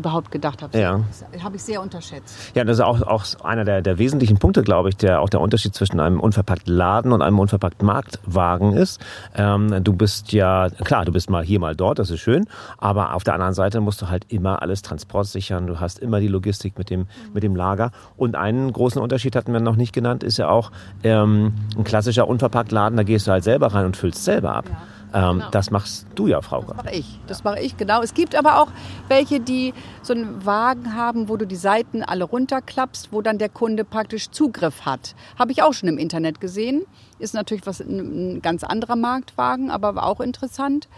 [0.00, 0.78] überhaupt gedacht habe.
[0.78, 1.00] Ja.
[1.32, 2.36] Das habe ich sehr unterschätzt.
[2.54, 5.40] Ja, das ist auch, auch einer der, der wesentlichen Punkte, glaube ich, der auch der
[5.40, 9.00] Unterschied zwischen einem unverpackten Laden und einem unverpackten Marktwagen ist.
[9.34, 12.46] Ähm, du bist ja, klar, du bist mal hier, mal dort, das ist schön,
[12.78, 16.28] aber auf der anderen Seite musst du halt immer alles transportsichern, du hast immer die
[16.28, 17.92] Logistik mit dem, mit dem Lager.
[18.16, 20.72] Und einen großen Unterschied hatten wir noch nicht genannt, ist ja auch
[21.04, 24.64] ähm, ein klassischer Unverpacktladen, da gehst du halt selber rein und füllst selber ab.
[25.12, 26.74] Ähm, Das machst du ja, Frauke.
[26.74, 27.18] Das mache ich.
[27.26, 28.02] Das mache ich, genau.
[28.02, 28.68] Es gibt aber auch
[29.08, 33.48] welche, die so einen Wagen haben, wo du die Seiten alle runterklappst, wo dann der
[33.48, 35.14] Kunde praktisch Zugriff hat.
[35.38, 36.86] Habe ich auch schon im Internet gesehen.
[37.18, 40.88] Ist natürlich was, ein, ganz anderer Marktwagen, aber auch interessant.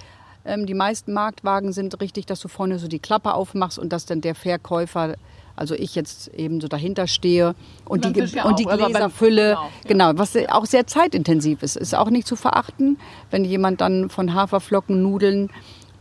[0.45, 4.07] Ähm, die meisten Marktwagen sind richtig, dass du vorne so die Klappe aufmachst und dass
[4.07, 5.15] dann der Verkäufer,
[5.57, 9.57] also ich jetzt eben so dahinter stehe und die, ja und die Gläser fülle.
[9.87, 11.77] genau, Genau, was auch sehr zeitintensiv ist.
[11.77, 12.99] Ist auch nicht zu verachten,
[13.31, 15.51] wenn jemand dann von Haferflocken, Nudeln,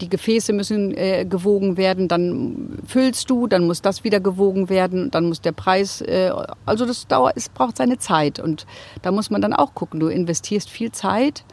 [0.02, 5.12] die Gefäße müssen äh, gewogen werden, dann füllst du, dann muss das wieder gewogen werden,
[5.12, 6.32] dann muss der Preis, äh,
[6.66, 8.66] also das dauert, es braucht seine Zeit und
[9.02, 10.00] da muss man dann auch gucken.
[10.00, 11.44] Du investierst viel Zeit,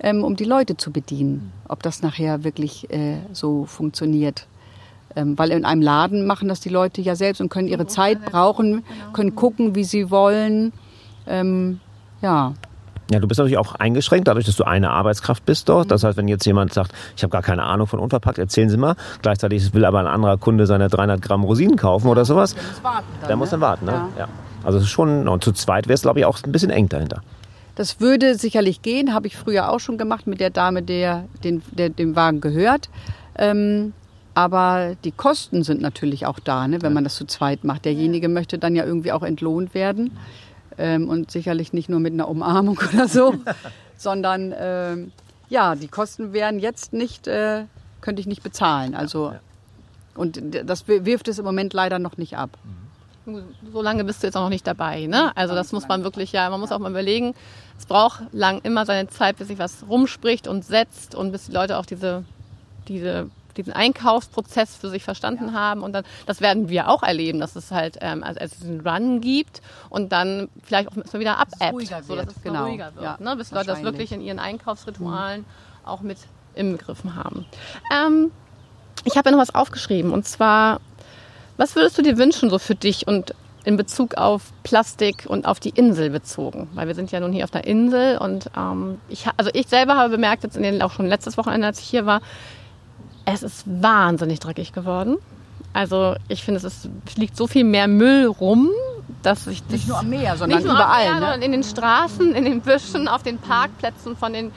[0.00, 4.46] ähm, um die Leute zu bedienen, ob das nachher wirklich äh, so funktioniert.
[5.16, 8.24] Ähm, weil in einem Laden machen das die Leute ja selbst und können ihre Zeit
[8.24, 10.72] brauchen, können gucken, wie sie wollen.
[11.26, 11.80] Ähm,
[12.22, 12.54] ja,
[13.10, 15.90] Ja, du bist natürlich auch eingeschränkt, dadurch, dass du eine Arbeitskraft bist dort.
[15.90, 18.76] Das heißt, wenn jetzt jemand sagt, ich habe gar keine Ahnung von unverpackt, erzählen Sie
[18.76, 18.94] mal.
[19.20, 22.54] Gleichzeitig will aber ein anderer Kunde seine 300 Gramm Rosinen kaufen oder sowas.
[22.54, 23.06] der muss warten.
[23.20, 23.92] Dann, Der muss dann warten, ne?
[23.92, 24.08] Ja.
[24.16, 24.28] Ja.
[24.62, 26.88] Also es ist schon, und zu zweit wäre es, glaube ich, auch ein bisschen eng
[26.88, 27.22] dahinter.
[27.74, 31.62] Das würde sicherlich gehen, habe ich früher auch schon gemacht mit der Dame, der, den,
[31.72, 32.90] der dem Wagen gehört.
[33.36, 33.92] Ähm,
[34.34, 37.84] aber die Kosten sind natürlich auch da, ne, wenn man das zu zweit macht.
[37.84, 40.16] Derjenige möchte dann ja irgendwie auch entlohnt werden.
[40.78, 43.34] Ähm, und sicherlich nicht nur mit einer Umarmung oder so,
[43.96, 45.12] sondern ähm,
[45.48, 47.64] ja, die Kosten wären jetzt nicht, äh,
[48.00, 48.94] könnte ich nicht bezahlen.
[48.94, 49.34] Also,
[50.14, 52.50] und das wirft es im Moment leider noch nicht ab.
[53.72, 55.06] So lange bist du jetzt auch noch nicht dabei.
[55.06, 55.36] Ne?
[55.36, 57.34] Also das muss man wirklich, ja, man muss auch mal überlegen.
[57.78, 61.52] Es braucht lang immer seine Zeit, bis sich was rumspricht und setzt und bis die
[61.52, 62.24] Leute auch diese,
[62.88, 63.30] diese,
[63.62, 65.82] diesen Einkaufsprozess für sich verstanden haben.
[65.82, 68.86] Und dann, das werden wir auch erleben, dass es halt ähm, als, als es einen
[68.86, 71.38] Run gibt und dann vielleicht auch erstmal wieder
[71.70, 72.66] ruhiger so dass es genau.
[72.66, 73.04] ruhiger wird.
[73.04, 73.36] Ja, ne?
[73.36, 75.44] Bis Leute das wirklich in ihren Einkaufsritualen
[75.84, 76.18] auch mit
[76.54, 77.46] inbegriffen haben.
[77.92, 78.30] Ähm,
[79.04, 80.80] ich habe ja noch was aufgeschrieben und zwar
[81.60, 85.60] was würdest du dir wünschen, so für dich und in Bezug auf Plastik und auf
[85.60, 86.68] die Insel bezogen?
[86.72, 89.96] Weil wir sind ja nun hier auf der Insel und ähm, ich, also ich selber
[89.96, 92.22] habe bemerkt, jetzt in den, auch schon letztes Wochenende, als ich hier war,
[93.32, 95.18] es ist wahnsinnig dreckig geworden.
[95.72, 98.70] Also ich finde, es ist, es liegt so viel mehr Müll rum,
[99.22, 101.00] dass ich das Nicht nur am Meer, sondern nicht nur überall.
[101.00, 101.20] Am Meer, ne?
[101.20, 104.52] sondern in den Straßen, in den Büschen, auf den Parkplätzen von den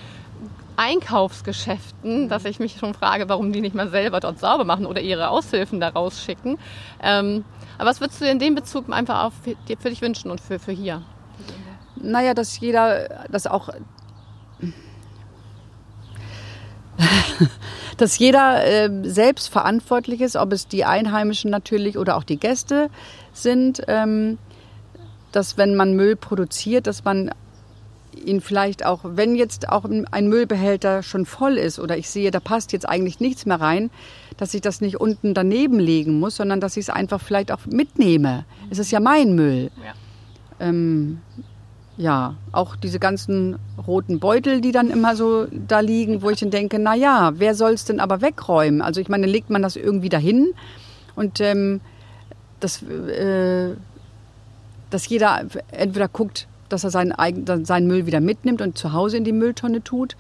[0.76, 5.02] Einkaufsgeschäften, dass ich mich schon frage, warum die nicht mal selber dort sauber machen oder
[5.02, 6.58] ihre Aushilfen da rausschicken.
[7.02, 7.44] Ähm,
[7.78, 10.60] aber was würdest du in dem Bezug einfach auch für, für dich wünschen und für,
[10.60, 11.04] für hier?
[11.96, 13.70] Naja, dass jeder, dass auch,
[17.98, 22.90] dass jeder äh, selbst verantwortlich ist, ob es die Einheimischen natürlich oder auch die Gäste
[23.34, 24.38] sind, ähm,
[25.32, 27.32] dass wenn man Müll produziert, dass man
[28.16, 32.40] ihn vielleicht auch, wenn jetzt auch ein Müllbehälter schon voll ist oder ich sehe, da
[32.40, 33.90] passt jetzt eigentlich nichts mehr rein,
[34.38, 37.66] dass ich das nicht unten daneben legen muss, sondern dass ich es einfach vielleicht auch
[37.66, 38.46] mitnehme.
[38.70, 39.72] Es ist ja mein Müll.
[39.84, 40.68] Ja.
[40.68, 41.22] Ähm,
[41.98, 46.50] ja, auch diese ganzen roten Beutel, die dann immer so da liegen, wo ich dann
[46.50, 48.82] denke, na ja, wer soll es denn aber wegräumen?
[48.82, 50.54] Also ich meine, legt man das irgendwie dahin
[51.16, 51.82] und ähm,
[52.60, 53.76] das, äh,
[54.90, 57.14] dass jeder entweder guckt, dass er seinen,
[57.66, 60.16] seinen Müll wieder mitnimmt und zu Hause in die Mülltonne tut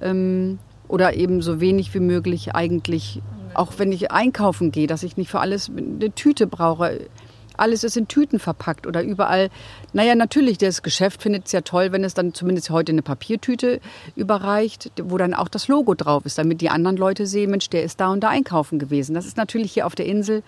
[0.00, 3.20] ähm, oder eben so wenig wie möglich eigentlich,
[3.52, 7.00] auch wenn ich einkaufen gehe, dass ich nicht für alles eine Tüte brauche
[7.56, 9.50] alles ist in Tüten verpackt oder überall.
[9.92, 13.80] Naja, natürlich, das Geschäft findet es ja toll, wenn es dann zumindest heute eine Papiertüte
[14.16, 17.82] überreicht, wo dann auch das Logo drauf ist, damit die anderen Leute sehen, Mensch, der
[17.82, 19.14] ist da und da einkaufen gewesen.
[19.14, 20.42] Das ist natürlich hier auf der Insel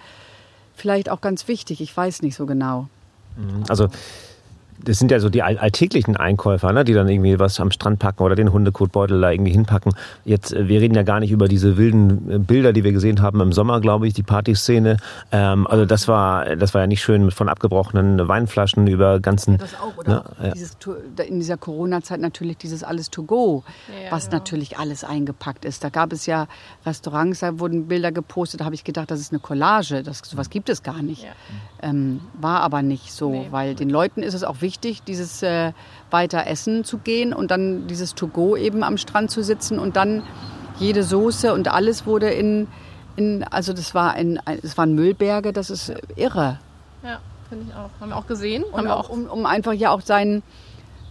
[0.75, 1.81] vielleicht auch ganz wichtig.
[1.81, 2.89] Ich weiß nicht so genau.
[3.69, 3.89] Also
[4.85, 8.23] das sind ja so die alltäglichen Einkäufer, ne, die dann irgendwie was am Strand packen
[8.23, 9.93] oder den Hundekotbeutel da irgendwie hinpacken.
[10.25, 13.23] Jetzt, äh, wir reden ja gar nicht über diese wilden äh, Bilder, die wir gesehen
[13.23, 14.97] haben im Sommer, glaube ich, die Partyszene.
[15.31, 19.53] Ähm, also das war, das war ja nicht schön von abgebrochenen Weinflaschen über ganzen.
[19.53, 20.25] Ja, das auch, oder?
[20.41, 20.51] Ne, ja.
[20.53, 20.77] dieses,
[21.27, 24.39] in dieser Corona-Zeit natürlich dieses alles to go, ja, was genau.
[24.39, 25.85] natürlich alles eingepackt ist.
[25.85, 26.47] Da gab es ja
[26.85, 30.03] Restaurants, da wurden Bilder gepostet, da habe ich gedacht, das ist eine Collage.
[30.03, 31.27] Das, sowas gibt es gar nicht.
[31.83, 33.47] Ähm, war aber nicht so, nee.
[33.51, 35.73] weil den Leuten ist es auch wichtig, wichtig, dieses äh,
[36.11, 40.23] weiter essen zu gehen und dann dieses To-Go eben am Strand zu sitzen und dann
[40.79, 42.69] jede Soße und alles wurde in,
[43.17, 46.59] in also das war ein, es waren Müllberge, das ist irre.
[47.05, 47.91] Ja, finde ich auch.
[48.01, 48.65] Haben wir auch gesehen.
[48.65, 50.43] Und auch, um, um einfach ja auch seinen,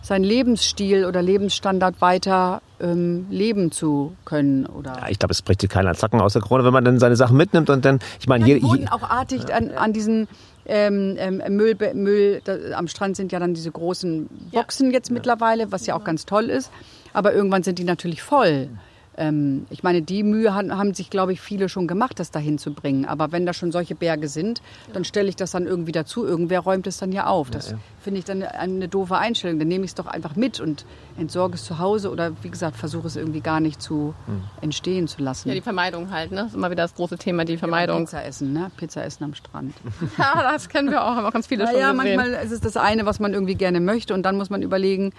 [0.02, 4.66] seinen Lebensstil oder Lebensstandard weiter ähm, leben zu können.
[4.66, 6.98] Oder ja, ich glaube, es bricht sich keiner Zacken aus der Krone, wenn man dann
[6.98, 8.64] seine Sachen mitnimmt und dann, ich meine, ja, hier...
[8.64, 10.28] wurden auch artig an, an diesen
[10.66, 14.94] ähm, ähm, Müll, Müll da, am Strand sind ja dann diese großen Boxen ja.
[14.94, 15.14] jetzt ja.
[15.14, 16.72] mittlerweile, was ja auch ganz toll ist.
[17.14, 18.70] Aber irgendwann sind die natürlich voll.
[19.18, 22.58] Ähm, ich meine, die Mühe haben, haben sich, glaube ich, viele schon gemacht, das dahin
[22.58, 23.06] zu bringen.
[23.06, 24.62] Aber wenn da schon solche Berge sind,
[24.94, 26.26] dann stelle ich das dann irgendwie dazu.
[26.26, 27.50] Irgendwer räumt es dann ja auf.
[27.50, 29.60] Das ja, finde ich dann eine doofe Einstellung.
[29.60, 30.86] Dann nehme ich es doch einfach mit und
[31.18, 34.44] entsorge es zu Hause oder wie gesagt, versuche es irgendwie gar nicht zu hm.
[34.62, 35.50] entstehen zu lassen.
[35.50, 36.38] Ja, die Vermeidung halt, ne?
[36.38, 37.98] Das ist immer wieder das große Thema, die Vermeidung.
[37.98, 38.72] Ja, Pizza essen, ne?
[38.78, 39.74] Pizza essen am Strand.
[40.18, 42.16] ja, das kennen wir auch, haben auch ganz viele Na, schon Ja, gesehen.
[42.16, 45.12] manchmal ist es das eine, was man irgendwie gerne möchte und dann muss man überlegen,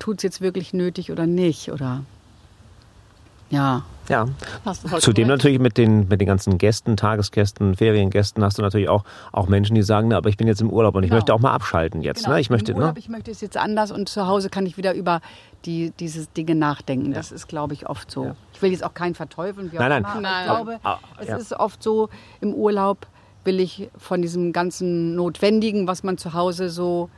[0.00, 2.02] tut es jetzt wirklich nötig oder nicht, oder?
[3.50, 3.82] Ja.
[4.08, 4.26] Ja.
[5.00, 9.48] Zudem natürlich mit den, mit den ganzen Gästen, Tagesgästen, Feriengästen hast du natürlich auch, auch
[9.48, 11.18] Menschen, die sagen, na, aber ich bin jetzt im Urlaub und ich genau.
[11.18, 12.24] möchte auch mal abschalten jetzt.
[12.24, 12.36] Genau.
[12.36, 12.40] Ne?
[12.40, 12.98] Ich möchte, Im Urlaub, ne?
[13.00, 15.20] ich möchte es jetzt anders und zu Hause kann ich wieder über
[15.66, 17.10] die, diese Dinge nachdenken.
[17.10, 17.16] Ja.
[17.16, 18.24] Das ist, glaube ich, oft so.
[18.24, 18.36] Ja.
[18.54, 19.70] Ich will jetzt auch keinen verteufeln.
[19.74, 20.22] nein, nein.
[20.22, 20.40] nein.
[20.40, 21.36] Ich glaube, ah, es ja.
[21.36, 22.08] ist oft so,
[22.40, 23.06] im Urlaub
[23.44, 27.10] will ich von diesem ganzen Notwendigen, was man zu Hause so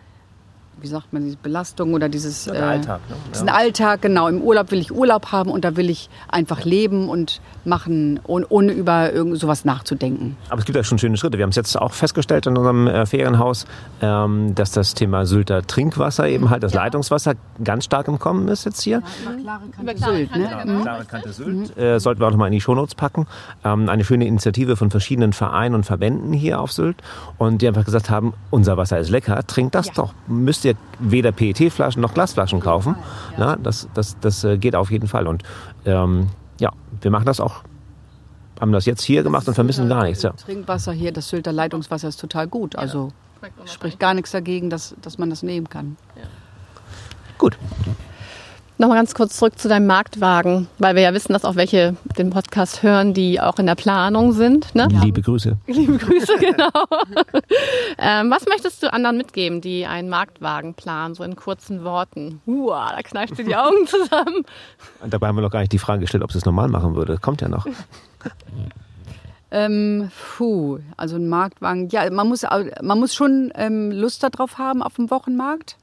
[0.80, 3.00] wie sagt man, diese Belastung oder dieses ja, äh, Alltag.
[3.08, 3.16] Ne?
[3.32, 3.54] Diesen ja.
[3.54, 4.28] Alltag, genau.
[4.28, 8.46] Im Urlaub will ich Urlaub haben und da will ich einfach leben und machen, ohne,
[8.48, 10.36] ohne über irgend sowas nachzudenken.
[10.48, 11.38] Aber es gibt ja schon schöne Schritte.
[11.38, 13.66] Wir haben es jetzt auch festgestellt in unserem äh, Ferienhaus,
[14.00, 16.82] ähm, dass das Thema Sylter Trinkwasser, eben halt das ja.
[16.82, 19.02] Leitungswasser, ganz stark im Kommen ist jetzt hier.
[19.24, 20.36] Ja, über klare Kante Sylt.
[20.36, 20.50] Ne?
[20.62, 20.82] Genau, mhm.
[20.82, 21.76] klare Kante Sylt.
[21.76, 21.82] Mhm.
[21.82, 23.26] Äh, sollten wir auch noch mal in die Shownotes packen.
[23.64, 26.96] Ähm, eine schöne Initiative von verschiedenen Vereinen und Verbänden hier auf Sylt.
[27.38, 30.14] Und die einfach gesagt haben, unser Wasser ist lecker, trinkt das doch.
[30.26, 32.96] Müsst ihr ihr weder PET-Flaschen noch Glasflaschen kaufen.
[33.38, 33.56] Ja.
[33.56, 35.26] das das, das äh, geht auf jeden Fall.
[35.26, 35.42] Und
[35.84, 36.28] ähm,
[36.58, 37.62] ja, wir machen das auch
[38.60, 40.22] haben das jetzt hier gemacht und vermissen gar nichts.
[40.22, 40.32] Ja.
[40.32, 42.76] Trinkwasser hier, das Sylter Leitungswasser ist total gut.
[42.76, 43.10] Also
[43.64, 45.96] spricht gar nichts dagegen, dass, dass man das nehmen kann.
[46.14, 46.24] Ja.
[47.38, 47.56] Gut.
[48.80, 52.30] Nochmal ganz kurz zurück zu deinem Marktwagen, weil wir ja wissen, dass auch welche den
[52.30, 54.74] Podcast hören, die auch in der Planung sind.
[54.74, 54.88] Ne?
[55.02, 55.58] Liebe Grüße.
[55.66, 56.70] Liebe Grüße, genau.
[57.98, 62.40] ähm, was möchtest du anderen mitgeben, die einen Marktwagen planen, so in kurzen Worten?
[62.46, 64.46] Uah, da kneifst du die Augen zusammen.
[65.02, 66.94] Und dabei haben wir noch gar nicht die Frage gestellt, ob sie es normal machen
[66.94, 67.18] würde.
[67.18, 67.66] Kommt ja noch.
[69.50, 71.90] Ähm, puh, also ein Marktwagen.
[71.90, 72.46] Ja, man muss,
[72.80, 75.76] man muss schon ähm, Lust darauf haben auf dem Wochenmarkt.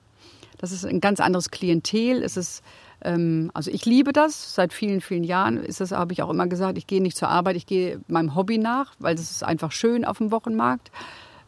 [0.58, 2.24] Das ist ein ganz anderes Klientel.
[2.24, 2.64] Es ist
[3.08, 4.54] ähm, also ich liebe das.
[4.54, 7.30] Seit vielen, vielen Jahren ist das, habe ich auch immer gesagt, ich gehe nicht zur
[7.30, 10.92] Arbeit, ich gehe meinem Hobby nach, weil das ist einfach schön auf dem Wochenmarkt.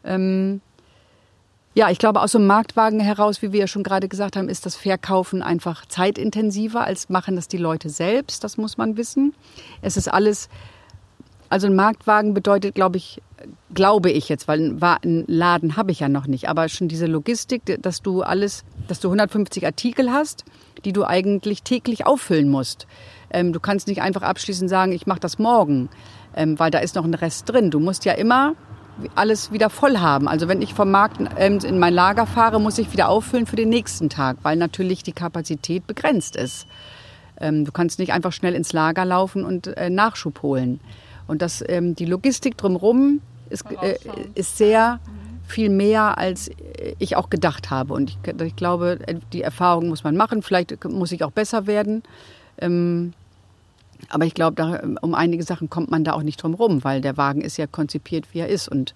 [0.04, 0.60] Ähm,
[1.74, 4.48] Ja, ich glaube, aus so einem Marktwagen heraus, wie wir ja schon gerade gesagt haben,
[4.48, 8.42] ist das Verkaufen einfach zeitintensiver, als machen das die Leute selbst.
[8.42, 9.34] Das muss man wissen.
[9.80, 10.48] Es ist alles,
[11.48, 13.22] also ein Marktwagen bedeutet, glaube ich,
[13.72, 17.62] glaube ich jetzt, weil einen Laden habe ich ja noch nicht, aber schon diese Logistik,
[17.80, 20.44] dass du alles, dass du 150 Artikel hast,
[20.84, 22.86] die du eigentlich täglich auffüllen musst.
[23.30, 25.88] Ähm, du kannst nicht einfach abschließend sagen, ich mache das morgen,
[26.34, 27.70] ähm, weil da ist noch ein Rest drin.
[27.70, 28.54] Du musst ja immer
[29.14, 30.28] alles wieder voll haben.
[30.28, 33.56] Also wenn ich vom Markt ähm, in mein Lager fahre, muss ich wieder auffüllen für
[33.56, 36.66] den nächsten Tag, weil natürlich die Kapazität begrenzt ist.
[37.40, 40.80] Ähm, du kannst nicht einfach schnell ins Lager laufen und äh, Nachschub holen.
[41.26, 43.96] Und das, ähm, die Logistik drumherum ist, äh,
[44.34, 45.00] ist sehr
[45.50, 46.50] viel mehr, als
[46.98, 47.94] ich auch gedacht habe.
[47.94, 48.98] Und ich, ich, glaube,
[49.32, 50.42] die Erfahrung muss man machen.
[50.42, 52.02] Vielleicht muss ich auch besser werden.
[54.08, 57.16] Aber ich glaube, um einige Sachen kommt man da auch nicht drum rum, weil der
[57.16, 58.68] Wagen ist ja konzipiert, wie er ist.
[58.68, 58.94] Und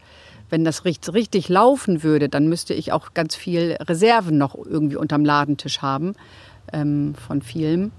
[0.50, 4.96] wenn das richtig, richtig laufen würde, dann müsste ich auch ganz viel Reserven noch irgendwie
[4.96, 6.14] unterm Ladentisch haben
[6.72, 7.92] ähm, von vielem.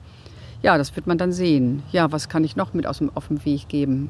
[0.61, 1.83] Ja, das wird man dann sehen.
[1.91, 4.09] Ja, was kann ich noch mit aus dem, auf dem Weg geben?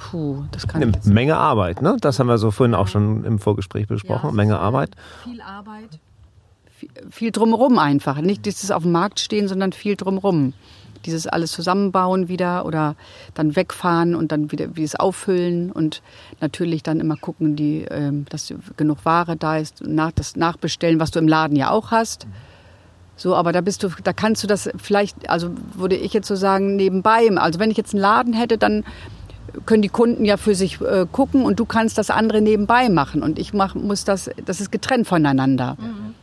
[0.00, 1.96] Puh, das kann Eine Menge Arbeit, ne?
[2.00, 4.30] Das haben wir so vorhin auch schon im Vorgespräch besprochen.
[4.30, 4.90] Ja, Menge Arbeit.
[5.24, 6.00] Viel Arbeit.
[6.70, 8.20] Viel, viel drumherum einfach.
[8.20, 10.54] Nicht dieses auf dem Markt stehen, sondern viel drumherum
[11.06, 12.94] dieses alles zusammenbauen wieder oder
[13.34, 16.02] dann wegfahren und dann wieder wie es auffüllen und
[16.40, 21.10] natürlich dann immer gucken, die, ähm, dass genug Ware da ist, nach, das nachbestellen, was
[21.10, 22.26] du im Laden ja auch hast.
[23.16, 26.36] So, aber da bist du, da kannst du das vielleicht, also würde ich jetzt so
[26.36, 27.30] sagen, nebenbei.
[27.36, 28.84] Also wenn ich jetzt einen Laden hätte, dann
[29.66, 33.22] können die Kunden ja für sich äh, gucken und du kannst das andere nebenbei machen
[33.22, 35.76] und ich mach, muss das, das ist getrennt voneinander.
[35.78, 36.14] Mhm.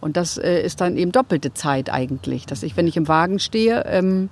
[0.00, 3.38] Und das äh, ist dann eben doppelte Zeit eigentlich, dass ich, wenn ich im Wagen
[3.38, 4.28] stehe ähm,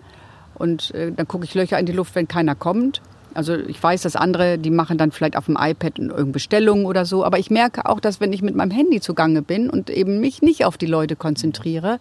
[0.55, 3.01] und äh, dann gucke ich Löcher in die Luft, wenn keiner kommt.
[3.35, 7.05] Also ich weiß, dass andere, die machen dann vielleicht auf dem iPad irgendeine Bestellung oder
[7.05, 7.25] so.
[7.25, 10.43] Aber ich merke auch, dass wenn ich mit meinem Handy zugange bin und eben mich
[10.43, 11.99] nicht auf die Leute konzentriere,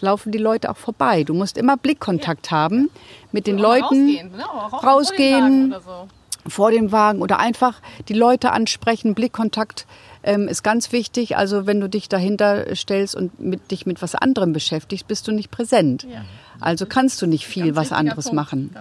[0.00, 1.24] laufen die Leute auch vorbei.
[1.24, 2.56] Du musst immer Blickkontakt ja.
[2.56, 2.90] haben
[3.32, 3.82] mit den Leuten.
[3.82, 4.44] Rausgehen, ne?
[4.82, 6.08] rausgehen so.
[6.48, 9.86] vor dem Wagen oder einfach die Leute ansprechen, Blickkontakt
[10.22, 11.36] ähm, ist ganz wichtig.
[11.36, 15.32] Also wenn du dich dahinter stellst und mit, dich mit was anderem beschäftigst, bist du
[15.32, 16.04] nicht präsent.
[16.04, 16.24] Ja.
[16.60, 18.34] Also kannst du nicht viel was anderes Punkt.
[18.36, 18.76] machen.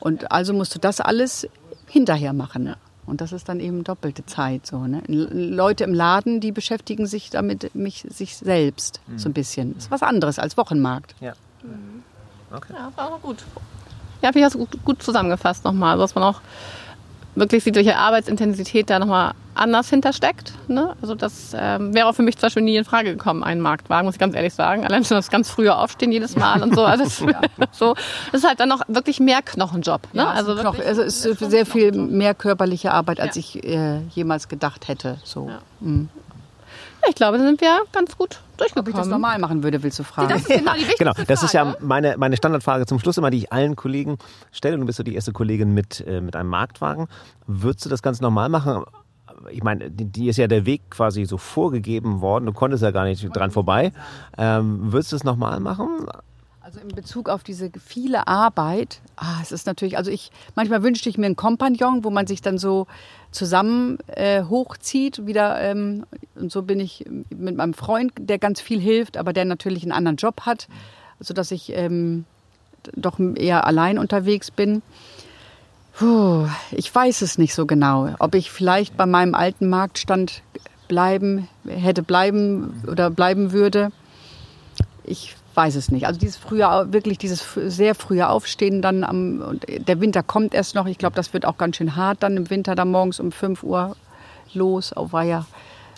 [0.00, 1.48] Und also musst du das alles
[1.86, 2.66] hinterher machen.
[2.66, 2.76] Ja.
[3.06, 4.66] Und das ist dann eben doppelte Zeit.
[4.66, 5.02] So, ne?
[5.06, 9.18] Leute im Laden, die beschäftigen sich damit mich, sich selbst mhm.
[9.18, 9.74] so ein bisschen.
[9.74, 11.14] Das ist was anderes als Wochenmarkt.
[11.20, 11.34] Ja.
[11.62, 12.02] Mhm.
[12.52, 12.72] Okay.
[12.72, 13.44] Ja, war auch gut.
[14.22, 16.40] Ja, habe ich das gut, gut zusammengefasst nochmal, dass man auch
[17.36, 20.52] wirklich sieht, welche Arbeitsintensität da nochmal anders hintersteckt.
[20.68, 20.94] Ne?
[21.00, 24.06] Also das ähm, wäre auch für mich zwar schon nie in Frage gekommen, einen Marktwagen,
[24.06, 24.84] muss ich ganz ehrlich sagen.
[24.84, 26.84] Allein schon das ganz frühe Aufstehen jedes Mal und so.
[26.84, 27.40] Also das, ja.
[27.72, 27.94] so,
[28.32, 30.02] das ist halt dann noch wirklich mehr Knochenjob.
[30.12, 30.22] Ne?
[30.22, 33.40] Ja, also Knochen, also es ist sehr viel mehr körperliche Arbeit, als ja.
[33.40, 35.18] ich äh, jemals gedacht hätte.
[35.24, 35.50] So.
[35.80, 36.08] Mhm.
[37.08, 38.88] Ich glaube, da sind wir ganz gut durchgekommen.
[38.88, 40.28] Ob ich das normal machen würde, willst du fragen.
[40.28, 43.38] Das ist genau, die genau, das ist ja meine, meine Standardfrage zum Schluss immer, die
[43.38, 44.18] ich allen Kollegen
[44.52, 44.78] stelle.
[44.78, 47.08] Du bist so die erste Kollegin mit, äh, mit einem Marktwagen.
[47.46, 48.84] Würdest du das ganz normal machen?
[49.50, 52.46] Ich meine, die ist ja der Weg quasi so vorgegeben worden.
[52.46, 53.92] Du konntest ja gar nicht dran vorbei.
[54.38, 56.06] Ähm, würdest du es nochmal machen?
[56.66, 61.08] Also in Bezug auf diese viele Arbeit, ah, es ist natürlich, also ich, manchmal wünschte
[61.08, 62.88] ich mir einen Kompagnon, wo man sich dann so
[63.36, 68.80] zusammen äh, hochzieht, wieder, ähm, und so bin ich mit meinem Freund, der ganz viel
[68.80, 70.66] hilft, aber der natürlich einen anderen Job hat,
[71.20, 72.24] sodass ich ähm,
[72.94, 74.82] doch eher allein unterwegs bin.
[75.98, 80.42] Puh, ich weiß es nicht so genau, ob ich vielleicht bei meinem alten Marktstand
[80.88, 83.90] bleiben, hätte bleiben oder bleiben würde.
[85.04, 86.06] Ich weiß es nicht.
[86.06, 90.86] Also dieses frühe, wirklich dieses sehr frühe Aufstehen dann am, der Winter kommt erst noch.
[90.86, 93.62] Ich glaube, das wird auch ganz schön hart dann im Winter, da morgens um 5
[93.62, 93.96] Uhr
[94.52, 95.46] los auf Weiher.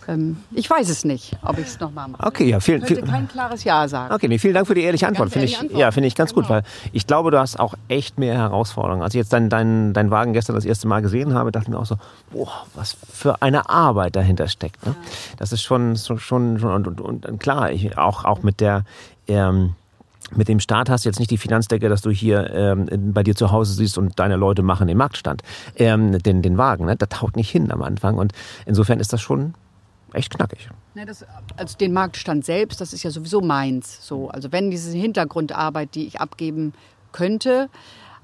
[0.08, 2.26] Ähm, ich weiß es nicht, ob ich es nochmal mache.
[2.26, 4.14] Okay, ja, vielen, ich könnte kein klares Ja sagen.
[4.14, 5.30] Okay, nee, vielen Dank für die ehrliche Antwort.
[5.30, 5.78] Finde ich, Antwort.
[5.78, 6.46] ja, finde ich ganz genau.
[6.46, 9.02] gut, weil ich glaube, du hast auch echt mehr Herausforderungen.
[9.02, 11.68] Als ich jetzt deinen dein, dein Wagen gestern das erste Mal gesehen habe, dachte ich
[11.68, 11.96] mir auch so,
[12.32, 14.84] boah, was für eine Arbeit dahinter steckt.
[14.86, 14.94] Ne?
[14.96, 15.10] Ja.
[15.36, 18.84] Das ist schon, schon, schon und, und, und klar, ich, auch, auch mit der
[19.28, 19.74] ähm,
[20.34, 23.34] mit dem Staat hast du jetzt nicht die Finanzdecke, dass du hier ähm, bei dir
[23.34, 25.42] zu Hause siehst und deine Leute machen den Marktstand,
[25.76, 26.84] ähm, den, den Wagen.
[26.84, 26.96] Ne?
[26.96, 28.16] Das haut nicht hin am Anfang.
[28.18, 28.32] Und
[28.66, 29.54] insofern ist das schon
[30.12, 30.68] echt knackig.
[30.94, 31.24] Ne, das,
[31.56, 34.06] also den Marktstand selbst, das ist ja sowieso meins.
[34.06, 34.28] So.
[34.28, 36.74] Also wenn diese Hintergrundarbeit, die ich abgeben
[37.12, 37.68] könnte,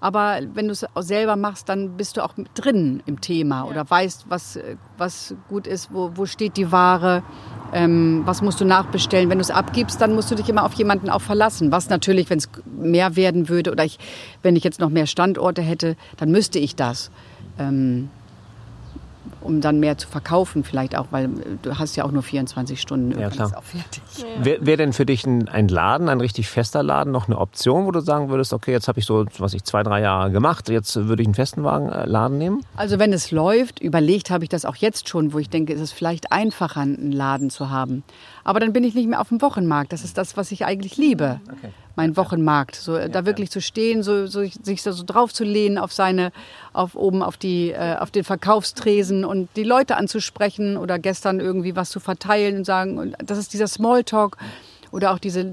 [0.05, 3.65] aber wenn du es selber machst, dann bist du auch drin im Thema ja.
[3.65, 4.59] oder weißt, was,
[4.99, 7.23] was gut ist, wo, wo steht die Ware,
[7.73, 9.31] ähm, was musst du nachbestellen.
[9.31, 11.73] Wenn du es abgibst, dann musst du dich immer auf jemanden auch verlassen.
[11.73, 13.99] Was natürlich, wenn es mehr werden würde oder ich,
[14.43, 17.11] wenn ich jetzt noch mehr Standorte hätte, dann müsste ich das.
[17.59, 18.11] Ähm,
[19.45, 21.29] um dann mehr zu verkaufen, vielleicht auch, weil äh,
[21.63, 23.19] du hast ja auch nur 24 Stunden.
[23.19, 23.49] Ja, klar.
[23.49, 24.03] Ist auch fertig.
[24.43, 27.87] Wäre wär denn für dich ein, ein Laden, ein richtig fester Laden, noch eine Option,
[27.87, 30.69] wo du sagen würdest, okay, jetzt habe ich so, was ich, zwei, drei Jahre gemacht,
[30.69, 32.65] jetzt würde ich einen festen Wagen, äh, Laden nehmen?
[32.77, 35.81] Also wenn es läuft, überlegt habe ich das auch jetzt schon, wo ich denke, ist
[35.81, 38.03] es vielleicht einfacher, einen Laden zu haben.
[38.43, 39.93] Aber dann bin ich nicht mehr auf dem Wochenmarkt.
[39.93, 41.41] Das ist das, was ich eigentlich liebe.
[41.51, 41.71] Okay.
[41.97, 42.75] Mein Wochenmarkt.
[42.75, 43.53] So, ja, da wirklich ja.
[43.53, 46.33] zu stehen, so, so, sich so drauf zu lehnen auf seine,
[46.73, 51.77] auf oben auf die, äh, auf den Verkaufstresen und die Leute anzusprechen oder gestern irgendwie
[51.77, 54.37] was zu verteilen und sagen, und das ist dieser Smalltalk
[54.91, 55.53] oder auch diese,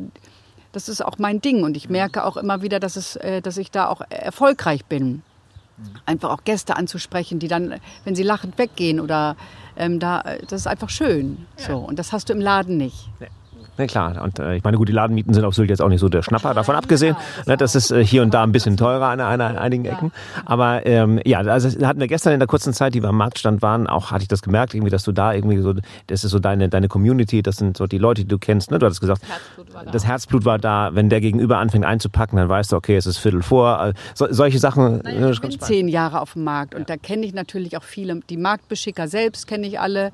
[0.72, 3.58] das ist auch mein Ding und ich merke auch immer wieder, dass es, äh, dass
[3.58, 5.22] ich da auch erfolgreich bin.
[6.06, 9.36] Einfach auch Gäste anzusprechen, die dann, wenn sie lachend weggehen oder
[9.76, 11.48] ähm, da, das ist einfach schön.
[11.58, 13.10] So und das hast du im Laden nicht.
[13.20, 13.28] Ja.
[13.78, 14.22] Ne, klar.
[14.22, 16.22] Und äh, ich meine, gut, die Ladenmieten sind auf Sylt jetzt auch nicht so der
[16.22, 17.16] Schnapper, davon abgesehen.
[17.48, 20.12] Ne, das ist äh, hier und da ein bisschen teurer an, an, an einigen Ecken.
[20.46, 23.62] Aber ähm, ja, also hatten wir gestern in der kurzen Zeit, die wir am Marktstand
[23.62, 25.74] waren, auch hatte ich das gemerkt, irgendwie, dass du da irgendwie so,
[26.08, 28.72] das ist so deine, deine Community, das sind so die Leute, die du kennst.
[28.72, 28.80] Ne?
[28.80, 30.90] Du hattest gesagt, Herzblut das Herzblut war da.
[30.94, 33.80] Wenn der Gegenüber anfängt einzupacken, dann weißt du, okay, es ist Viertel vor.
[33.80, 35.02] Also, so, solche Sachen.
[35.04, 36.96] Naja, ich bin zehn Jahre auf dem Markt und ja.
[36.96, 38.20] da kenne ich natürlich auch viele.
[38.30, 40.12] Die Marktbeschicker selbst kenne ich alle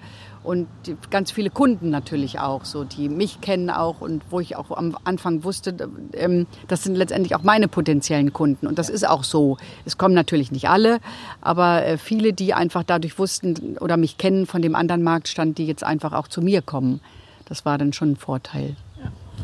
[0.48, 0.68] und
[1.10, 4.98] ganz viele Kunden natürlich auch, so die mich kennen auch und wo ich auch am
[5.04, 5.76] Anfang wusste,
[6.14, 9.58] ähm, das sind letztendlich auch meine potenziellen Kunden und das ist auch so.
[9.86, 11.00] Es kommen natürlich nicht alle,
[11.42, 15.66] aber äh, viele, die einfach dadurch wussten oder mich kennen von dem anderen Marktstand, die
[15.68, 17.02] jetzt einfach auch zu mir kommen.
[17.44, 18.78] Das war dann schon ein Vorteil.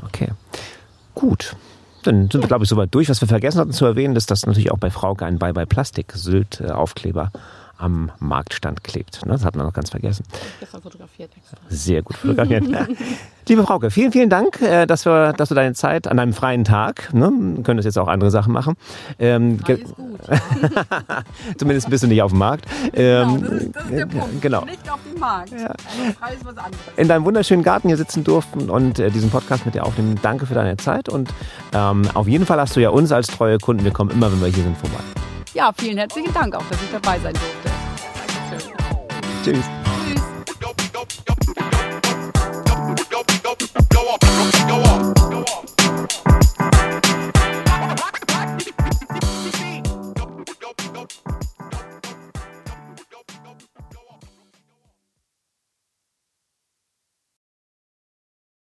[0.05, 0.29] Okay,
[1.13, 1.57] gut.
[2.03, 3.09] Dann sind wir, glaube ich, soweit durch.
[3.09, 7.37] Was wir vergessen hatten zu erwähnen, ist, dass natürlich auch bei Frauke ein Bye-Bye-Plastik-Sylt-Aufkleber äh,
[7.77, 9.25] am Marktstand klebt.
[9.25, 9.33] Ne?
[9.33, 10.25] Das hat man noch ganz vergessen.
[10.59, 11.57] Gestern fotografiert extra.
[11.69, 12.63] Sehr gut fotografiert.
[13.47, 16.63] Liebe Frauke, vielen, vielen Dank, äh, dass, wir, dass du deine Zeit an einem freien
[16.63, 18.75] Tag, ne, wir können das jetzt auch andere Sachen machen.
[19.19, 20.19] Ähm, Alles gut.
[21.57, 22.65] Zumindest bist du nicht auf dem Markt.
[22.93, 24.41] Ähm, genau, das ist, das ist der Punkt.
[24.41, 24.65] Genau.
[24.65, 25.51] Nicht auf dem Markt.
[25.51, 25.67] Ja.
[25.67, 26.79] Also frei ist was anderes.
[26.95, 30.17] In deinem wunderschönen Garten hier sitzen durften und äh, diesen Podcast mit dir aufnehmen.
[30.21, 31.29] Danke für deine Zeit und
[31.73, 33.83] ähm, auf jeden Fall hast du ja uns als treue Kunden.
[33.83, 35.22] Wir kommen immer, wenn wir hier sind, vorbei
[35.53, 37.69] ja, vielen herzlichen Dank auch, dass ich dabei sein durfte.
[38.49, 38.73] Dankeschön.
[39.43, 39.65] Tschüss.
[40.05, 40.23] Tschüss.